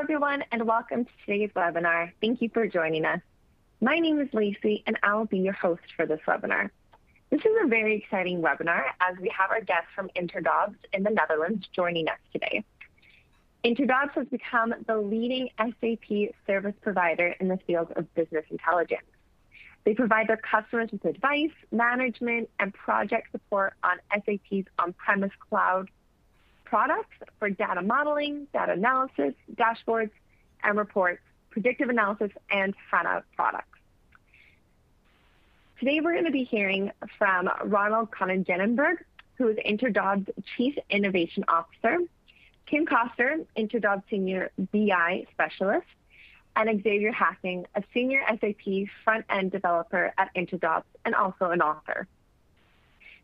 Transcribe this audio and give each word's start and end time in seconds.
everyone, 0.00 0.42
and 0.50 0.66
welcome 0.66 1.04
to 1.04 1.10
today's 1.26 1.50
webinar. 1.54 2.10
Thank 2.22 2.40
you 2.40 2.48
for 2.48 2.66
joining 2.66 3.04
us. 3.04 3.20
My 3.82 3.98
name 3.98 4.18
is 4.18 4.32
Lacey, 4.32 4.82
and 4.86 4.98
I 5.02 5.14
will 5.14 5.26
be 5.26 5.40
your 5.40 5.52
host 5.52 5.82
for 5.94 6.06
this 6.06 6.20
webinar. 6.26 6.70
This 7.28 7.42
is 7.42 7.52
a 7.62 7.66
very 7.66 7.96
exciting 7.96 8.40
webinar 8.40 8.84
as 9.02 9.18
we 9.18 9.30
have 9.36 9.50
our 9.50 9.60
guest 9.60 9.88
from 9.94 10.08
Interdobs 10.16 10.76
in 10.94 11.02
the 11.02 11.10
Netherlands 11.10 11.68
joining 11.76 12.08
us 12.08 12.16
today. 12.32 12.64
Interdobs 13.62 14.12
has 14.12 14.26
become 14.28 14.74
the 14.86 14.96
leading 14.96 15.50
SAP 15.58 16.32
service 16.46 16.74
provider 16.80 17.34
in 17.38 17.48
the 17.48 17.58
field 17.66 17.92
of 17.94 18.12
business 18.14 18.46
intelligence. 18.50 19.02
They 19.84 19.92
provide 19.92 20.28
their 20.28 20.38
customers 20.38 20.88
with 20.92 21.04
advice, 21.04 21.52
management, 21.72 22.48
and 22.58 22.72
project 22.72 23.32
support 23.32 23.74
on 23.84 23.98
SAP's 24.10 24.66
on-premise 24.78 25.32
cloud 25.50 25.90
products 26.70 27.16
for 27.40 27.50
data 27.50 27.82
modeling, 27.82 28.46
data 28.52 28.72
analysis, 28.72 29.34
dashboards, 29.56 30.12
and 30.62 30.78
reports, 30.78 31.20
predictive 31.50 31.88
analysis, 31.88 32.30
and 32.48 32.74
HANA 32.92 33.24
products. 33.34 33.66
Today 35.80 36.00
we're 36.00 36.12
going 36.12 36.26
to 36.26 36.30
be 36.30 36.44
hearing 36.44 36.92
from 37.18 37.50
Ronald 37.64 38.12
Konijnenberg, 38.12 38.98
who 39.34 39.48
is 39.48 39.56
Interdobs 39.66 40.30
Chief 40.56 40.78
Innovation 40.90 41.44
Officer, 41.48 41.98
Tim 42.68 42.86
Koster, 42.86 43.40
Interdobs 43.56 44.04
Senior 44.08 44.52
BI 44.72 45.26
Specialist, 45.32 45.88
and 46.54 46.82
Xavier 46.84 47.10
Hacking, 47.10 47.66
a 47.74 47.82
Senior 47.92 48.22
SAP 48.28 48.86
front-end 49.02 49.50
developer 49.50 50.12
at 50.18 50.32
Interdobs 50.36 50.84
and 51.04 51.16
also 51.16 51.50
an 51.50 51.62
author. 51.62 52.06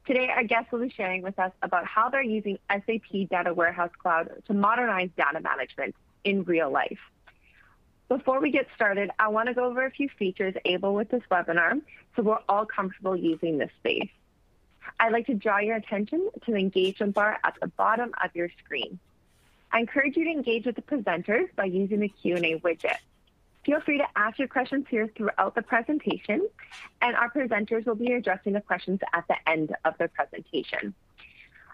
Today, 0.06 0.28
our 0.28 0.44
guests 0.44 0.70
will 0.70 0.78
be 0.78 0.90
sharing 0.90 1.22
with 1.22 1.36
us 1.36 1.50
about 1.62 1.84
how 1.84 2.08
they're 2.08 2.22
using 2.22 2.58
SAP 2.70 3.28
Data 3.28 3.52
Warehouse 3.52 3.90
Cloud 4.00 4.30
to 4.46 4.54
modernize 4.54 5.10
data 5.16 5.40
management 5.40 5.96
in 6.22 6.44
real 6.44 6.70
life. 6.70 7.00
Before 8.08 8.40
we 8.40 8.52
get 8.52 8.68
started, 8.76 9.10
I 9.18 9.28
want 9.28 9.48
to 9.48 9.54
go 9.54 9.64
over 9.64 9.84
a 9.84 9.90
few 9.90 10.08
features 10.16 10.54
able 10.64 10.94
with 10.94 11.08
this 11.08 11.22
webinar 11.28 11.82
so 12.14 12.22
we're 12.22 12.38
all 12.48 12.64
comfortable 12.64 13.16
using 13.16 13.58
this 13.58 13.70
space. 13.80 14.08
I'd 15.00 15.12
like 15.12 15.26
to 15.26 15.34
draw 15.34 15.58
your 15.58 15.74
attention 15.74 16.30
to 16.44 16.52
the 16.52 16.56
engagement 16.56 17.14
bar 17.14 17.38
at 17.42 17.56
the 17.60 17.66
bottom 17.66 18.12
of 18.22 18.30
your 18.32 18.48
screen. 18.64 19.00
I 19.72 19.80
encourage 19.80 20.16
you 20.16 20.24
to 20.24 20.30
engage 20.30 20.66
with 20.66 20.76
the 20.76 20.82
presenters 20.82 21.48
by 21.56 21.64
using 21.64 21.98
the 21.98 22.08
Q&A 22.08 22.60
widget. 22.60 22.98
Feel 23.66 23.80
free 23.80 23.98
to 23.98 24.06
ask 24.14 24.38
your 24.38 24.46
questions 24.46 24.86
here 24.88 25.10
throughout 25.16 25.56
the 25.56 25.62
presentation, 25.62 26.48
and 27.02 27.16
our 27.16 27.28
presenters 27.28 27.84
will 27.84 27.96
be 27.96 28.12
addressing 28.12 28.52
the 28.52 28.60
questions 28.60 29.00
at 29.12 29.24
the 29.26 29.34
end 29.50 29.74
of 29.84 29.94
the 29.98 30.06
presentation. 30.06 30.94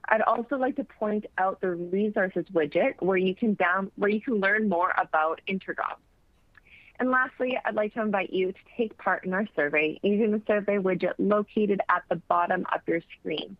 I'd 0.09 0.23
also 0.23 0.57
like 0.57 0.77
to 0.77 0.85
point 0.85 1.27
out 1.37 1.61
the 1.61 1.69
resources 1.69 2.47
widget 2.51 2.95
where 3.01 3.19
you 3.19 3.35
can 3.35 3.53
down 3.55 3.93
where 3.97 4.09
you 4.09 4.23
can 4.23 4.41
learn 4.41 4.71
more 4.71 4.95
about 4.97 5.43
Interdobs. 5.47 6.01
And 6.99 7.11
lastly, 7.11 7.59
I'd 7.63 7.75
like 7.75 7.93
to 7.93 8.01
invite 8.01 8.33
you 8.33 8.53
to 8.53 8.59
take 8.75 8.97
part 8.97 9.27
in 9.27 9.35
our 9.35 9.47
survey 9.55 10.01
using 10.03 10.31
the 10.31 10.41
survey 10.47 10.79
widget 10.79 11.13
located 11.19 11.83
at 11.91 12.05
the 12.09 12.17
bottom 12.17 12.65
of 12.75 12.81
your 12.87 13.03
screen. 13.19 13.55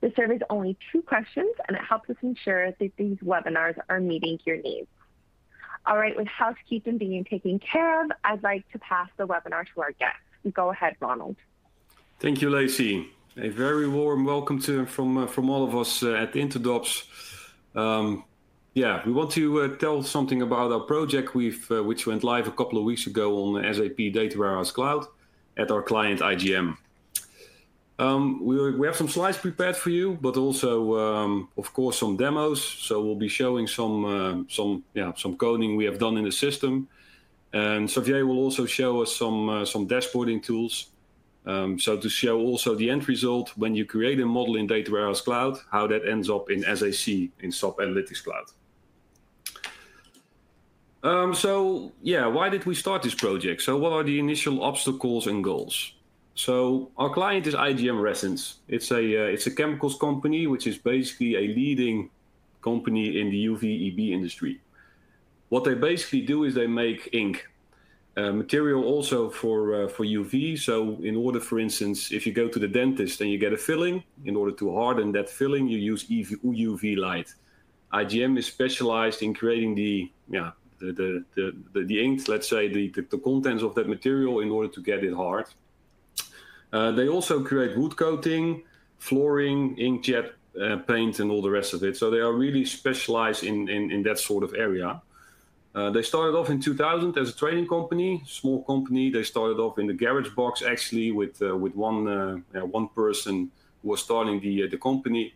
The 0.00 0.14
survey 0.16 0.36
is 0.36 0.42
only 0.48 0.78
two 0.92 1.02
questions, 1.02 1.54
and 1.68 1.76
it 1.76 1.84
helps 1.84 2.08
us 2.08 2.16
ensure 2.22 2.72
that 2.72 2.96
these 2.96 3.18
webinars 3.18 3.78
are 3.90 4.00
meeting 4.00 4.38
your 4.46 4.56
needs. 4.62 4.88
All 5.86 5.96
right, 5.96 6.16
with 6.16 6.26
housekeeping 6.26 6.98
being 6.98 7.24
taken 7.24 7.60
care 7.60 8.04
of, 8.04 8.10
I'd 8.24 8.42
like 8.42 8.68
to 8.72 8.78
pass 8.80 9.08
the 9.16 9.26
webinar 9.26 9.64
to 9.72 9.80
our 9.80 9.92
guest. 9.92 10.16
Go 10.52 10.70
ahead, 10.70 10.96
Ronald. 11.00 11.36
Thank 12.18 12.42
you, 12.42 12.50
Lacey. 12.50 13.08
A 13.36 13.50
very 13.50 13.86
warm 13.86 14.24
welcome 14.24 14.60
to 14.62 14.86
from 14.86 15.18
uh, 15.18 15.26
from 15.26 15.50
all 15.50 15.62
of 15.62 15.76
us 15.76 16.02
uh, 16.02 16.14
at 16.14 16.32
Interdobs. 16.32 17.04
Um, 17.74 18.24
yeah, 18.74 19.02
we 19.06 19.12
want 19.12 19.30
to 19.32 19.62
uh, 19.62 19.76
tell 19.76 20.02
something 20.02 20.42
about 20.42 20.72
our 20.72 20.80
project, 20.80 21.34
we've, 21.34 21.70
uh, 21.70 21.82
which 21.82 22.06
went 22.06 22.24
live 22.24 22.48
a 22.48 22.50
couple 22.50 22.78
of 22.78 22.84
weeks 22.84 23.06
ago 23.06 23.36
on 23.44 23.74
SAP 23.74 23.96
Data 24.12 24.38
Warehouse 24.38 24.70
Cloud 24.70 25.06
at 25.56 25.70
our 25.70 25.82
client 25.82 26.20
IGM. 26.20 26.76
Um, 27.98 28.44
we, 28.44 28.86
have 28.86 28.96
some 28.96 29.08
slides 29.08 29.38
prepared 29.38 29.74
for 29.74 29.88
you, 29.88 30.18
but 30.20 30.36
also, 30.36 30.98
um, 30.98 31.48
of 31.56 31.72
course, 31.72 31.98
some 31.98 32.16
demos. 32.16 32.62
So 32.62 33.02
we'll 33.02 33.14
be 33.14 33.28
showing 33.28 33.66
some 33.66 34.04
uh, 34.04 34.42
some 34.48 34.84
yeah 34.92 35.12
some 35.16 35.36
coding 35.36 35.76
we 35.76 35.86
have 35.86 35.98
done 35.98 36.18
in 36.18 36.24
the 36.24 36.32
system, 36.32 36.88
and 37.54 37.88
Xavier 37.88 38.26
will 38.26 38.38
also 38.38 38.66
show 38.66 39.00
us 39.00 39.16
some 39.16 39.48
uh, 39.48 39.64
some 39.64 39.88
dashboarding 39.88 40.42
tools. 40.42 40.90
Um, 41.46 41.78
so 41.78 41.96
to 41.96 42.08
show 42.08 42.40
also 42.40 42.74
the 42.74 42.90
end 42.90 43.08
result 43.08 43.52
when 43.56 43.74
you 43.74 43.86
create 43.86 44.20
a 44.20 44.26
model 44.26 44.56
in 44.56 44.66
Data 44.66 44.90
Warehouse 44.90 45.20
Cloud, 45.20 45.58
how 45.70 45.86
that 45.86 46.06
ends 46.06 46.28
up 46.28 46.50
in 46.50 46.62
SAC 46.64 47.30
in 47.40 47.52
SAP 47.52 47.76
Analytics 47.78 48.22
Cloud. 48.24 48.46
Um, 51.02 51.34
so 51.34 51.92
yeah, 52.02 52.26
why 52.26 52.48
did 52.48 52.66
we 52.66 52.74
start 52.74 53.02
this 53.02 53.14
project? 53.14 53.62
So 53.62 53.76
what 53.78 53.92
are 53.92 54.02
the 54.02 54.18
initial 54.18 54.62
obstacles 54.62 55.28
and 55.28 55.42
goals? 55.42 55.92
So 56.36 56.90
our 56.98 57.08
client 57.08 57.46
is 57.46 57.54
IGM 57.54 58.00
Resins. 58.00 58.56
It's 58.68 58.90
a 58.90 58.96
uh, 58.96 59.32
it's 59.34 59.46
a 59.46 59.50
chemicals 59.50 59.98
company 59.98 60.46
which 60.46 60.66
is 60.66 60.76
basically 60.76 61.34
a 61.36 61.54
leading 61.54 62.10
company 62.62 63.20
in 63.20 63.30
the 63.30 63.46
UV-EB 63.46 63.98
industry. 64.12 64.60
What 65.48 65.64
they 65.64 65.74
basically 65.74 66.20
do 66.20 66.44
is 66.44 66.54
they 66.54 66.66
make 66.66 67.08
ink, 67.12 67.46
uh, 68.18 68.32
material 68.32 68.84
also 68.84 69.30
for 69.30 69.84
uh, 69.84 69.88
for 69.88 70.04
UV. 70.04 70.58
So 70.58 70.98
in 71.02 71.16
order, 71.16 71.40
for 71.40 71.58
instance, 71.58 72.12
if 72.12 72.26
you 72.26 72.34
go 72.34 72.48
to 72.48 72.58
the 72.58 72.68
dentist 72.68 73.22
and 73.22 73.30
you 73.30 73.38
get 73.38 73.54
a 73.54 73.56
filling, 73.56 74.04
in 74.26 74.36
order 74.36 74.52
to 74.56 74.74
harden 74.74 75.12
that 75.12 75.30
filling, 75.30 75.66
you 75.68 75.78
use 75.78 76.04
EV, 76.04 76.38
UV 76.44 76.98
light. 76.98 77.32
IGM 77.94 78.36
is 78.38 78.46
specialized 78.46 79.22
in 79.22 79.32
creating 79.32 79.74
the 79.74 80.12
yeah 80.28 80.50
the 80.80 80.92
the 80.92 81.24
the, 81.34 81.44
the, 81.72 81.84
the 81.84 82.04
ink, 82.04 82.28
let's 82.28 82.48
say 82.48 82.68
the, 82.68 82.90
the 82.90 83.02
the 83.10 83.18
contents 83.18 83.62
of 83.62 83.74
that 83.74 83.88
material 83.88 84.40
in 84.40 84.50
order 84.50 84.68
to 84.68 84.82
get 84.82 85.02
it 85.02 85.14
hard. 85.14 85.46
Uh, 86.72 86.90
they 86.92 87.08
also 87.08 87.42
create 87.42 87.76
wood 87.76 87.96
coating, 87.96 88.62
flooring, 88.98 89.76
inkjet 89.76 90.32
uh, 90.60 90.76
paint, 90.76 91.20
and 91.20 91.30
all 91.30 91.42
the 91.42 91.50
rest 91.50 91.74
of 91.74 91.82
it. 91.82 91.96
So 91.96 92.10
they 92.10 92.18
are 92.18 92.32
really 92.32 92.64
specialized 92.64 93.44
in, 93.44 93.68
in, 93.68 93.90
in 93.90 94.02
that 94.04 94.18
sort 94.18 94.42
of 94.42 94.54
area. 94.54 95.00
Uh, 95.74 95.90
they 95.90 96.00
started 96.00 96.34
off 96.34 96.48
in 96.48 96.58
2000 96.58 97.18
as 97.18 97.28
a 97.28 97.36
trading 97.36 97.68
company, 97.68 98.22
small 98.26 98.62
company. 98.64 99.10
They 99.10 99.22
started 99.22 99.58
off 99.58 99.78
in 99.78 99.86
the 99.86 99.92
garage 99.92 100.30
box 100.30 100.62
actually 100.62 101.12
with 101.12 101.40
uh, 101.42 101.54
with 101.54 101.74
one 101.74 102.08
uh, 102.08 102.60
one 102.60 102.88
person 102.88 103.50
who 103.82 103.90
was 103.90 104.02
starting 104.02 104.40
the 104.40 104.64
uh, 104.64 104.68
the 104.70 104.78
company. 104.78 105.34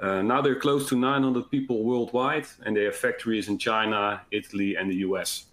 now 0.00 0.42
they're 0.42 0.60
close 0.60 0.86
to 0.90 0.96
900 0.96 1.50
people 1.50 1.82
worldwide, 1.82 2.46
and 2.64 2.76
they 2.76 2.84
have 2.84 2.96
factories 2.96 3.48
in 3.48 3.56
China, 3.56 4.20
Italy, 4.30 4.76
and 4.76 4.90
the 4.90 4.96
US. 5.08 5.46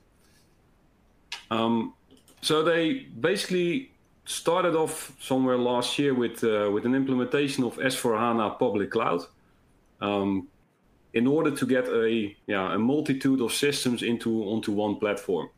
Um, 1.50 1.94
so 2.42 2.64
they 2.64 3.08
basically 3.30 3.92
started 4.28 4.76
off 4.76 5.14
somewhere 5.20 5.58
last 5.58 5.98
year 5.98 6.14
with 6.14 6.44
uh, 6.44 6.70
with 6.72 6.86
an 6.86 6.94
implementation 6.94 7.64
of 7.64 7.78
S4 7.78 8.20
HANA 8.20 8.52
public 8.60 8.92
cloud 8.92 9.22
um, 10.02 10.48
in 11.14 11.26
order 11.26 11.52
to 11.52 11.66
get 11.66 11.88
a 11.88 12.36
yeah 12.46 12.76
a 12.76 12.78
multitude 12.78 13.42
of 13.42 13.54
systems 13.54 14.04
into 14.04 14.44
onto 14.44 14.72
one 14.72 14.98
platform. 14.98 15.50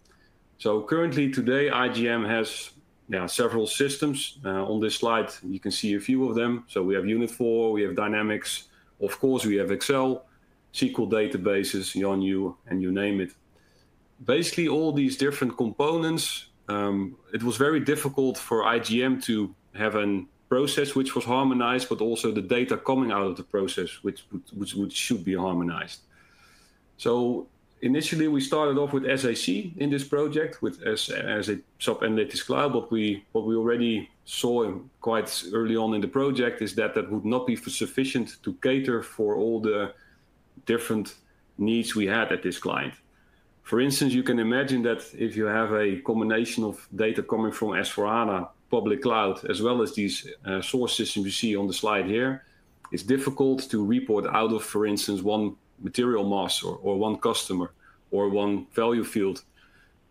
So 0.59 0.83
currently 0.83 1.31
today 1.31 1.69
IGM 1.69 2.27
has 2.27 2.71
yeah 3.09 3.25
several 3.25 3.65
systems. 3.65 4.37
Uh, 4.45 4.71
on 4.71 4.79
this 4.79 4.95
slide 4.95 5.29
you 5.43 5.59
can 5.59 5.71
see 5.71 5.95
a 5.95 5.99
few 5.99 6.29
of 6.29 6.35
them. 6.35 6.63
So 6.67 6.83
we 6.83 6.93
have 6.93 7.03
Unit4, 7.03 7.73
we 7.73 7.81
have 7.81 7.95
Dynamics, 7.95 8.69
of 9.01 9.19
course 9.19 9.45
we 9.45 9.55
have 9.55 9.71
Excel, 9.71 10.25
SQL 10.73 11.09
databases, 11.09 11.95
YONU, 11.95 12.55
and 12.67 12.81
you 12.83 12.91
name 12.91 13.19
it. 13.19 13.31
Basically 14.23 14.67
all 14.67 14.91
these 14.91 15.17
different 15.17 15.57
components 15.57 16.48
um, 16.69 17.17
it 17.33 17.43
was 17.43 17.57
very 17.57 17.79
difficult 17.79 18.37
for 18.37 18.63
IGM 18.63 19.23
to 19.25 19.53
have 19.75 19.95
a 19.95 20.23
process 20.47 20.95
which 20.95 21.15
was 21.15 21.25
harmonized, 21.25 21.89
but 21.89 22.01
also 22.01 22.31
the 22.31 22.41
data 22.41 22.77
coming 22.77 23.11
out 23.11 23.25
of 23.27 23.35
the 23.37 23.43
process 23.43 24.03
which, 24.03 24.25
which, 24.55 24.73
which 24.73 24.93
should 24.93 25.23
be 25.23 25.35
harmonized. 25.35 26.01
So 26.97 27.47
initially 27.81 28.27
we 28.27 28.41
started 28.41 28.77
off 28.77 28.93
with 28.93 29.05
SAC 29.19 29.47
in 29.77 29.89
this 29.89 30.03
project 30.03 30.61
with 30.61 30.81
as, 30.83 31.09
as 31.09 31.49
a 31.49 31.59
SAP 31.79 32.01
analytics 32.01 32.45
Cloud. 32.45 32.73
What 32.73 32.91
we 32.91 33.25
what 33.31 33.45
we 33.45 33.55
already 33.55 34.09
saw 34.25 34.71
quite 35.01 35.43
early 35.53 35.75
on 35.75 35.93
in 35.93 36.01
the 36.01 36.07
project 36.07 36.61
is 36.61 36.75
that 36.75 36.93
that 36.95 37.11
would 37.11 37.25
not 37.25 37.47
be 37.47 37.55
sufficient 37.55 38.37
to 38.43 38.53
cater 38.55 39.01
for 39.01 39.35
all 39.35 39.59
the 39.59 39.93
different 40.65 41.15
needs 41.57 41.95
we 41.95 42.05
had 42.05 42.31
at 42.31 42.43
this 42.43 42.59
client. 42.59 42.93
For 43.69 43.79
instance, 43.79 44.13
you 44.15 44.23
can 44.23 44.39
imagine 44.39 44.81
that 44.81 45.05
if 45.13 45.35
you 45.35 45.45
have 45.45 45.71
a 45.73 45.97
combination 45.97 46.63
of 46.63 46.87
data 46.95 47.21
coming 47.21 47.51
from 47.51 47.67
S4HANA 47.69 48.49
public 48.71 49.03
cloud, 49.03 49.45
as 49.45 49.61
well 49.61 49.83
as 49.83 49.93
these 49.93 50.27
uh, 50.43 50.59
source 50.59 50.97
systems 50.97 51.27
you 51.27 51.31
see 51.31 51.55
on 51.55 51.67
the 51.67 51.73
slide 51.73 52.07
here, 52.07 52.45
it's 52.91 53.03
difficult 53.03 53.69
to 53.69 53.85
report 53.85 54.25
out 54.25 54.51
of, 54.53 54.63
for 54.63 54.87
instance, 54.87 55.21
one 55.21 55.55
material 55.79 56.27
mass 56.27 56.63
or, 56.63 56.79
or 56.81 56.97
one 56.97 57.17
customer 57.19 57.71
or 58.09 58.29
one 58.29 58.65
value 58.73 59.03
field. 59.03 59.43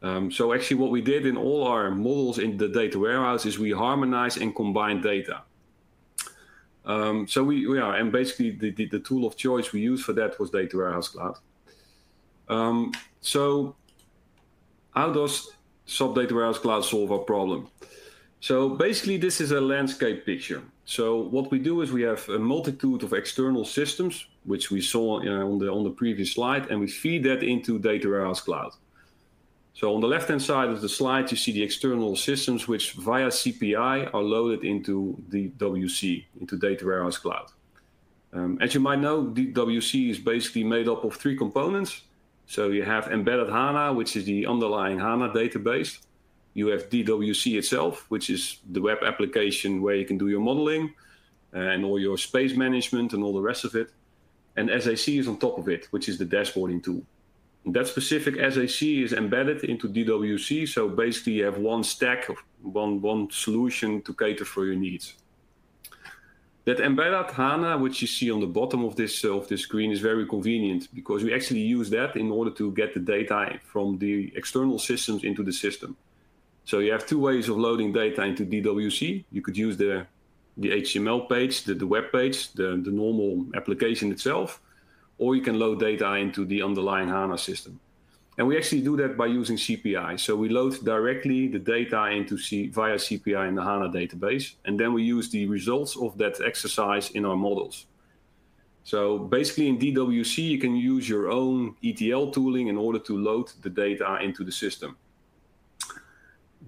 Um, 0.03 0.31
so 0.31 0.55
actually 0.55 0.77
what 0.77 0.93
we 0.93 1.01
did 1.01 1.27
in 1.27 1.37
all 1.37 1.67
our 1.67 1.91
models 1.91 2.39
in 2.39 2.59
the 2.59 2.69
data 2.69 2.97
warehouse 2.97 3.45
is 3.45 3.59
we 3.59 3.73
harmonize 3.73 4.37
and 4.37 4.55
combine 4.55 5.01
data. 5.01 5.43
Um, 6.85 7.27
so 7.27 7.43
we, 7.43 7.67
yeah, 7.77 7.97
and 7.97 8.13
basically 8.13 8.53
the, 8.53 8.71
the, 8.71 8.87
the, 8.87 9.01
tool 9.01 9.27
of 9.27 9.37
choice 9.37 9.73
we 9.73 9.81
used 9.81 10.05
for 10.05 10.13
that 10.13 10.39
was 10.39 10.51
Data 10.51 10.77
Warehouse 10.77 11.09
Cloud. 11.09 11.39
Um, 12.49 12.93
so 13.21 13.77
how 14.95 15.13
does 15.13 15.53
SAP 15.87 16.15
Data 16.15 16.35
Warehouse 16.35 16.59
Cloud 16.59 16.85
solve 16.85 17.13
our 17.13 17.19
problem? 17.19 17.69
So 18.41 18.69
basically, 18.69 19.17
this 19.17 19.41
is 19.41 19.51
a 19.51 19.61
landscape 19.61 20.25
picture. 20.25 20.63
So 20.85 21.17
what 21.17 21.51
we 21.51 21.59
do 21.59 21.83
is 21.83 21.93
we 21.93 22.03
have 22.03 22.27
a 22.29 22.39
multitude 22.39 23.03
of 23.03 23.13
external 23.13 23.65
systems, 23.65 24.27
which 24.45 24.71
we 24.71 24.81
saw 24.81 25.21
on 25.21 25.85
the 25.85 25.91
previous 25.91 26.33
slide, 26.33 26.71
and 26.71 26.81
we 26.81 26.87
feed 26.87 27.25
that 27.25 27.43
into 27.43 27.79
Data 27.79 28.09
Warehouse 28.09 28.41
Cloud. 28.41 28.73
So 29.75 29.95
on 29.95 30.01
the 30.01 30.09
left-hand 30.09 30.43
side 30.43 30.71
of 30.71 30.81
the 30.81 30.89
slide, 30.89 31.31
you 31.31 31.37
see 31.37 31.53
the 31.53 31.63
external 31.63 32.17
systems 32.17 32.67
which 32.67 32.93
via 32.95 33.29
CPI 33.29 34.13
are 34.13 34.23
loaded 34.23 34.65
into 34.65 35.17
DWC, 35.31 36.25
into 36.41 36.57
Data 36.57 36.85
Warehouse 36.85 37.19
Cloud. 37.19 37.51
Um, 38.33 38.59
as 38.61 38.75
you 38.75 38.81
might 38.81 38.99
know, 38.99 39.25
DWC 39.25 40.11
is 40.11 40.19
basically 40.19 40.65
made 40.65 40.89
up 40.89 41.05
of 41.05 41.15
three 41.15 41.37
components. 41.37 42.03
So 42.49 42.71
you 42.71 42.83
have 42.83 43.09
embedded 43.13 43.51
HANA, 43.51 43.93
which 43.93 44.17
is 44.17 44.25
the 44.25 44.47
underlying 44.47 44.99
HANA 44.99 45.29
database. 45.35 45.99
You 46.55 46.69
have 46.69 46.89
DWC 46.89 47.59
itself, 47.59 48.07
which 48.09 48.31
is 48.31 48.61
the 48.73 48.81
web 48.81 48.99
application 49.05 49.83
where 49.83 49.95
you 49.95 50.07
can 50.07 50.17
do 50.17 50.29
your 50.29 50.41
modeling 50.41 50.95
and 51.53 51.85
all 51.85 52.01
your 52.01 52.17
space 52.17 52.57
management 52.57 53.13
and 53.13 53.23
all 53.23 53.35
the 53.35 53.43
rest 53.43 53.67
of 53.67 53.75
it. 53.75 53.91
And 54.57 54.71
SAC 54.83 55.09
is 55.09 55.29
on 55.29 55.37
top 55.39 55.59
of 55.59 55.69
it, 55.69 55.89
which 55.91 56.09
is 56.09 56.17
the 56.17 56.25
dashboarding 56.25 56.83
tool. 56.83 57.03
And 57.67 57.75
that 57.75 57.87
specific 57.87 58.37
SAC 58.37 58.83
is 58.83 59.13
embedded 59.13 59.65
into 59.65 59.87
DWC. 59.87 60.67
So 60.69 60.89
basically, 60.89 61.35
you 61.35 61.45
have 61.45 61.59
one 61.59 61.85
stack 61.85 62.31
of 62.31 62.39
one, 62.63 63.03
one 63.03 63.31
solution 63.31 64.01
to 64.03 64.15
cater 64.15 64.47
for 64.47 64.65
your 64.65 64.75
needs. 64.75 65.15
That 66.69 66.81
embedded 66.81 67.31
HANA, 67.31 67.79
which 67.79 68.03
you 68.03 68.07
see 68.07 68.31
on 68.31 68.41
the 68.41 68.47
bottom 68.47 68.85
of 68.85 68.95
this 68.95 69.25
uh, 69.25 69.35
of 69.35 69.49
this 69.49 69.63
screen, 69.63 69.91
is 69.91 70.01
very 70.01 70.27
convenient 70.27 70.89
because 70.93 71.25
we 71.25 71.33
actually 71.33 71.63
use 71.63 71.89
that 71.89 72.15
in 72.15 72.31
order 72.31 72.51
to 72.61 72.73
get 72.73 72.93
the 72.93 73.01
data 73.01 73.59
from 73.73 73.97
the 73.97 74.31
external 74.37 74.79
systems 74.79 75.25
into 75.25 75.43
the 75.43 75.53
system. 75.65 75.97
So 76.67 76.81
you 76.81 76.93
have 76.93 77.07
two 77.07 77.21
ways 77.21 77.49
of 77.49 77.57
loading 77.57 77.91
data 77.95 78.23
into 78.23 78.45
DWC. 78.45 79.25
You 79.33 79.41
could 79.41 79.57
use 79.57 79.79
the 79.79 80.07
the 80.59 80.71
HTML 80.83 81.27
page, 81.27 81.65
the, 81.65 81.73
the 81.73 81.87
web 81.87 82.13
page, 82.13 82.53
the, 82.53 82.69
the 82.87 82.91
normal 82.91 83.47
application 83.55 84.13
itself, 84.13 84.61
or 85.17 85.35
you 85.37 85.41
can 85.41 85.59
load 85.59 85.81
data 85.81 86.17
into 86.17 86.45
the 86.45 86.61
underlying 86.63 87.09
HANA 87.09 87.39
system. 87.39 87.81
And 88.39 88.47
we 88.47 88.57
actually 88.57 88.83
do 88.83 88.97
that 88.99 89.17
by 89.17 89.27
using 89.27 89.57
CPI. 89.57 90.21
So 90.21 90.37
we 90.37 90.49
load 90.49 90.85
directly 90.85 91.49
the 91.49 91.59
data 91.59 92.07
into 92.07 92.39
C 92.39 92.69
via 92.69 92.95
CPI 92.95 93.49
in 93.49 93.57
the 93.57 93.63
HANA 93.63 93.89
database, 93.89 94.55
and 94.65 94.79
then 94.79 94.93
we 94.93 95.03
use 95.03 95.29
the 95.29 95.47
results 95.47 95.97
of 95.97 96.17
that 96.19 96.41
exercise 96.41 97.11
in 97.11 97.25
our 97.25 97.35
models. 97.37 97.87
So 98.85 99.19
basically 99.19 99.69
in 99.69 99.79
DWC, 99.79 100.39
you 100.39 100.59
can 100.59 100.77
use 100.77 101.09
your 101.09 101.31
own 101.31 101.75
ETL 101.85 102.31
tooling 102.31 102.69
in 102.69 102.77
order 102.77 103.01
to 103.01 103.19
load 103.19 103.51
the 103.61 103.71
data 103.71 104.19
into 104.23 104.45
the 104.45 104.53
system. 104.53 104.97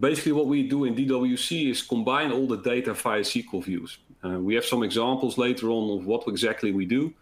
Basically 0.00 0.32
what 0.32 0.46
we 0.46 0.68
do 0.68 0.84
in 0.84 0.96
DWC 0.96 1.70
is 1.70 1.82
combine 1.82 2.32
all 2.32 2.48
the 2.48 2.58
data 2.58 2.94
via 2.94 3.20
SQL 3.20 3.62
views. 3.64 3.98
Uh, 4.24 4.40
we 4.40 4.54
have 4.56 4.64
some 4.64 4.82
examples 4.82 5.38
later 5.38 5.70
on 5.70 5.98
of 5.98 6.04
what 6.04 6.26
exactly 6.26 6.72
we 6.72 6.84
do, 6.84 7.14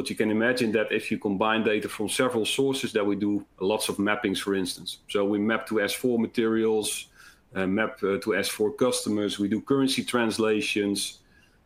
but 0.00 0.08
you 0.08 0.16
can 0.16 0.30
imagine 0.30 0.72
that 0.72 0.90
if 0.90 1.10
you 1.10 1.18
combine 1.18 1.62
data 1.62 1.86
from 1.86 2.08
several 2.08 2.46
sources, 2.46 2.90
that 2.94 3.04
we 3.04 3.16
do 3.16 3.44
lots 3.60 3.90
of 3.90 3.98
mappings, 3.98 4.38
for 4.38 4.54
instance. 4.54 5.00
So 5.10 5.26
we 5.26 5.38
map 5.38 5.66
to 5.66 5.74
S4 5.74 6.18
materials, 6.18 7.08
uh, 7.54 7.66
map 7.66 8.02
uh, 8.02 8.16
to 8.24 8.28
S4 8.46 8.78
customers. 8.78 9.38
We 9.38 9.48
do 9.48 9.60
currency 9.60 10.02
translations. 10.02 11.18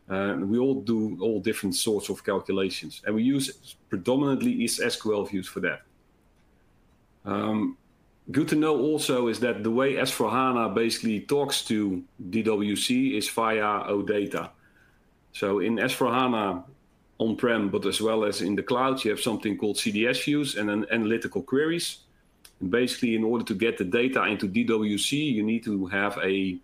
Uh, 0.09 0.35
we 0.37 0.57
all 0.57 0.81
do 0.81 1.17
all 1.21 1.39
different 1.39 1.75
sorts 1.75 2.09
of 2.09 2.25
calculations, 2.25 3.01
and 3.05 3.15
we 3.15 3.23
use 3.23 3.77
predominantly 3.87 4.53
SQL 4.65 5.29
views 5.29 5.47
for 5.47 5.61
that. 5.61 5.83
Um, 7.23 7.77
good 8.33 8.49
to 8.49 8.57
know 8.57 8.77
also 8.77 9.29
is 9.29 9.39
that 9.39 9.63
the 9.63 9.71
way 9.71 9.93
S4HANA 9.93 10.75
basically 10.75 11.21
talks 11.21 11.63
to 11.69 12.03
DWC 12.31 13.17
is 13.17 13.29
via 13.29 13.85
OData. 13.87 14.49
So 15.31 15.59
in 15.59 15.77
S4HANA, 15.77 16.65
on-prem, 17.17 17.69
but 17.69 17.85
as 17.85 18.01
well 18.01 18.25
as 18.25 18.41
in 18.41 18.55
the 18.55 18.63
cloud, 18.63 19.03
you 19.03 19.11
have 19.11 19.21
something 19.21 19.57
called 19.57 19.77
CDS 19.77 20.23
views 20.23 20.55
and 20.55 20.69
then 20.69 20.85
analytical 20.91 21.41
queries. 21.41 21.99
And 22.59 22.69
basically, 22.69 23.15
in 23.15 23.23
order 23.23 23.45
to 23.45 23.55
get 23.55 23.77
the 23.77 23.85
data 23.85 24.23
into 24.25 24.47
DWC, 24.47 25.33
you 25.33 25.43
need 25.43 25.63
to 25.63 25.85
have 25.87 26.17
a 26.21 26.57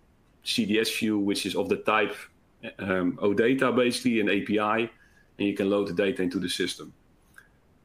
CDS 0.44 0.98
view, 0.98 1.18
which 1.18 1.46
is 1.46 1.54
of 1.54 1.68
the 1.68 1.76
type 1.76 2.14
um, 2.78 3.18
OData, 3.22 3.74
basically 3.74 4.20
an 4.20 4.28
API, 4.28 4.90
and 5.38 5.48
you 5.48 5.54
can 5.54 5.70
load 5.70 5.88
the 5.88 5.92
data 5.92 6.22
into 6.22 6.38
the 6.38 6.48
system. 6.48 6.92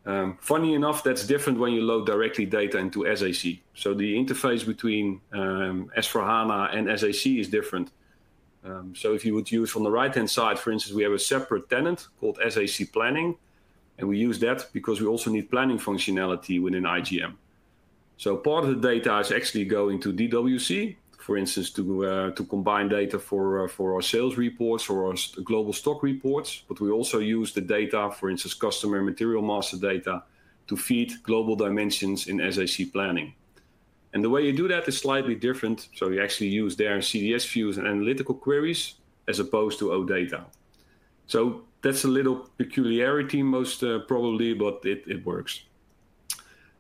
Um, 0.06 0.38
funny 0.40 0.74
enough, 0.74 1.04
that's 1.04 1.28
different 1.28 1.60
when 1.60 1.74
you 1.74 1.82
load 1.82 2.06
directly 2.06 2.46
data 2.46 2.78
into 2.78 3.04
SAC. 3.16 3.58
So 3.76 3.94
the 3.94 4.16
interface 4.16 4.66
between 4.66 5.20
um, 5.34 5.92
S4HANA 5.98 6.76
and 6.76 7.00
SAC 7.00 7.34
is 7.34 7.50
different. 7.50 7.92
Um, 8.68 8.94
so 8.96 9.14
if 9.14 9.24
you 9.26 9.34
would 9.34 9.52
use 9.52 9.76
on 9.76 9.84
the 9.84 9.92
right-hand 9.92 10.30
side, 10.30 10.60
for 10.60 10.72
instance, 10.72 10.94
we 10.94 11.04
have 11.04 11.14
a 11.14 11.20
separate 11.20 11.70
tenant 11.70 12.08
called 12.20 12.38
SAC 12.50 12.92
Planning, 12.92 13.36
and 13.98 14.08
we 14.08 14.18
use 14.18 14.40
that 14.40 14.68
because 14.74 15.00
we 15.02 15.08
also 15.08 15.32
need 15.32 15.50
planning 15.50 15.80
functionality 15.80 16.62
within 16.62 16.84
IGM. 16.84 17.34
So 18.18 18.36
part 18.36 18.66
of 18.66 18.70
the 18.70 18.88
data 18.88 19.18
is 19.20 19.32
actually 19.32 19.66
going 19.66 20.00
to 20.02 20.12
DWC, 20.12 20.96
for 21.20 21.38
instance, 21.38 21.70
to 21.72 22.06
uh, 22.06 22.32
to 22.32 22.44
combine 22.46 22.90
data 22.90 23.20
for 23.20 23.66
uh, 23.66 23.68
for 23.68 23.94
our 23.96 24.02
sales 24.02 24.38
reports 24.38 24.90
or 24.90 25.08
our 25.08 25.16
global 25.44 25.74
stock 25.74 26.04
reports. 26.04 26.64
But 26.68 26.80
we 26.80 26.90
also 26.90 27.20
use 27.20 27.54
the 27.54 27.62
data, 27.62 28.12
for 28.12 28.30
instance, 28.30 28.54
customer 28.54 29.02
material 29.02 29.42
master 29.42 29.78
data, 29.78 30.24
to 30.68 30.76
feed 30.76 31.12
global 31.24 31.56
dimensions 31.56 32.28
in 32.28 32.40
SAC 32.52 32.92
Planning. 32.92 33.34
And 34.14 34.24
the 34.24 34.30
way 34.30 34.46
you 34.46 34.54
do 34.54 34.68
that 34.68 34.88
is 34.88 34.98
slightly 34.98 35.36
different. 35.36 35.90
So 35.96 36.10
you 36.10 36.22
actually 36.22 36.48
use 36.48 36.76
their 36.76 37.00
CDS 37.00 37.48
views 37.52 37.78
and 37.78 37.88
analytical 37.88 38.36
queries 38.36 38.96
as 39.28 39.40
opposed 39.40 39.80
to 39.80 39.90
OData. 39.90 40.46
So 41.28 41.64
that's 41.82 42.06
a 42.06 42.08
little 42.08 42.50
peculiarity, 42.58 43.44
most 43.44 43.84
uh, 43.84 44.00
probably, 44.08 44.54
but 44.54 44.82
it, 44.86 45.04
it 45.08 45.26
works. 45.26 45.62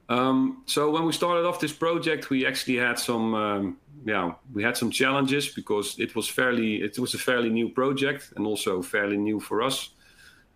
Um, 0.09 0.63
so 0.65 0.89
when 0.89 1.05
we 1.05 1.11
started 1.11 1.45
off 1.45 1.59
this 1.59 1.73
project, 1.73 2.29
we 2.29 2.45
actually 2.45 2.77
had 2.77 2.97
some, 2.97 3.35
um, 3.35 3.77
yeah, 4.05 4.33
we 4.53 4.63
had 4.63 4.77
some 4.77 4.89
challenges 4.89 5.49
because 5.49 5.99
it 5.99 6.15
was 6.15 6.29
fairly, 6.29 6.81
it 6.81 6.97
was 6.97 7.13
a 7.13 7.17
fairly 7.17 7.49
new 7.49 7.69
project 7.69 8.31
and 8.37 8.47
also 8.47 8.81
fairly 8.81 9.17
new 9.17 9.39
for 9.39 9.61
us. 9.61 9.89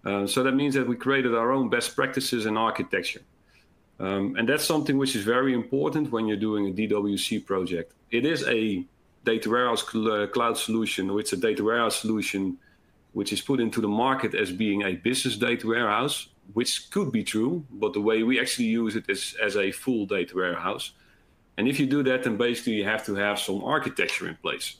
Uh, 0.06 0.26
so 0.26 0.42
that 0.42 0.54
means 0.54 0.74
that 0.74 0.88
we 0.88 0.96
created 0.96 1.36
our 1.36 1.52
own 1.52 1.70
best 1.70 1.96
practices 1.96 2.46
and 2.46 2.58
architecture. 2.58 3.22
Um, 4.02 4.36
and 4.36 4.50
that's 4.50 4.66
something 4.66 4.98
which 4.98 5.16
is 5.16 5.24
very 5.24 5.54
important 5.54 6.12
when 6.12 6.26
you're 6.26 6.46
doing 6.50 6.68
a 6.68 6.72
DWC 6.72 7.46
project. 7.46 7.94
It 8.10 8.26
is 8.26 8.44
a 8.48 8.84
data 9.24 9.48
warehouse 9.48 9.84
cl 9.88 10.12
uh, 10.12 10.28
cloud 10.28 10.58
solution, 10.58 11.10
or 11.12 11.20
it's 11.20 11.34
a 11.34 11.38
data 11.38 11.64
warehouse 11.64 11.98
solution 12.02 12.58
which 13.14 13.32
is 13.32 13.42
put 13.42 13.60
into 13.60 13.80
the 13.80 13.94
market 14.06 14.34
as 14.34 14.52
being 14.52 14.82
a 14.84 14.94
business 14.94 15.38
data 15.38 15.68
warehouse, 15.68 16.30
which 16.54 16.90
could 16.90 17.12
be 17.12 17.24
true, 17.24 17.64
but 17.70 17.94
the 17.94 18.02
way 18.02 18.24
we 18.24 18.40
actually 18.40 18.70
use 18.84 18.96
it 18.96 19.06
is 19.08 19.36
as 19.48 19.56
a 19.56 19.70
full 19.72 20.06
data 20.06 20.34
warehouse. 20.36 20.94
And 21.58 21.68
if 21.68 21.80
you 21.80 21.86
do 21.86 22.02
that, 22.04 22.24
then 22.24 22.38
basically 22.38 22.74
you 22.74 22.86
have 22.86 23.06
to 23.06 23.14
have 23.16 23.38
some 23.38 23.64
architecture 23.64 24.28
in 24.28 24.38
place. 24.38 24.78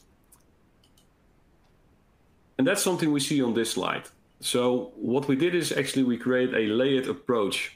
And 2.58 2.66
that's 2.66 2.82
something 2.82 3.12
we 3.12 3.20
see 3.20 3.44
on 3.44 3.54
this 3.54 3.72
slide. 3.72 4.06
So 4.40 4.94
what 4.96 5.28
we 5.28 5.36
did 5.36 5.54
is 5.54 5.72
actually 5.72 6.06
we 6.06 6.18
create 6.18 6.54
a 6.54 6.74
layered 6.74 7.08
approach 7.08 7.76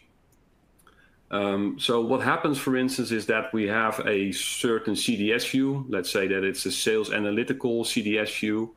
um, 1.32 1.78
so 1.80 2.02
what 2.02 2.22
happens, 2.22 2.58
for 2.58 2.78
instance, 2.78 3.12
is 3.12 3.26
that 3.26 3.52
we 3.52 3.68
have 3.68 4.00
a 4.06 4.32
certain 4.32 4.94
CDS 4.94 5.50
view. 5.50 5.86
Let's 5.90 6.12
say 6.12 6.28
that 6.28 6.44
it's 6.44 6.66
a 6.66 6.72
sales 6.72 7.12
analytical 7.12 7.84
CDS 7.84 8.40
view, 8.40 8.76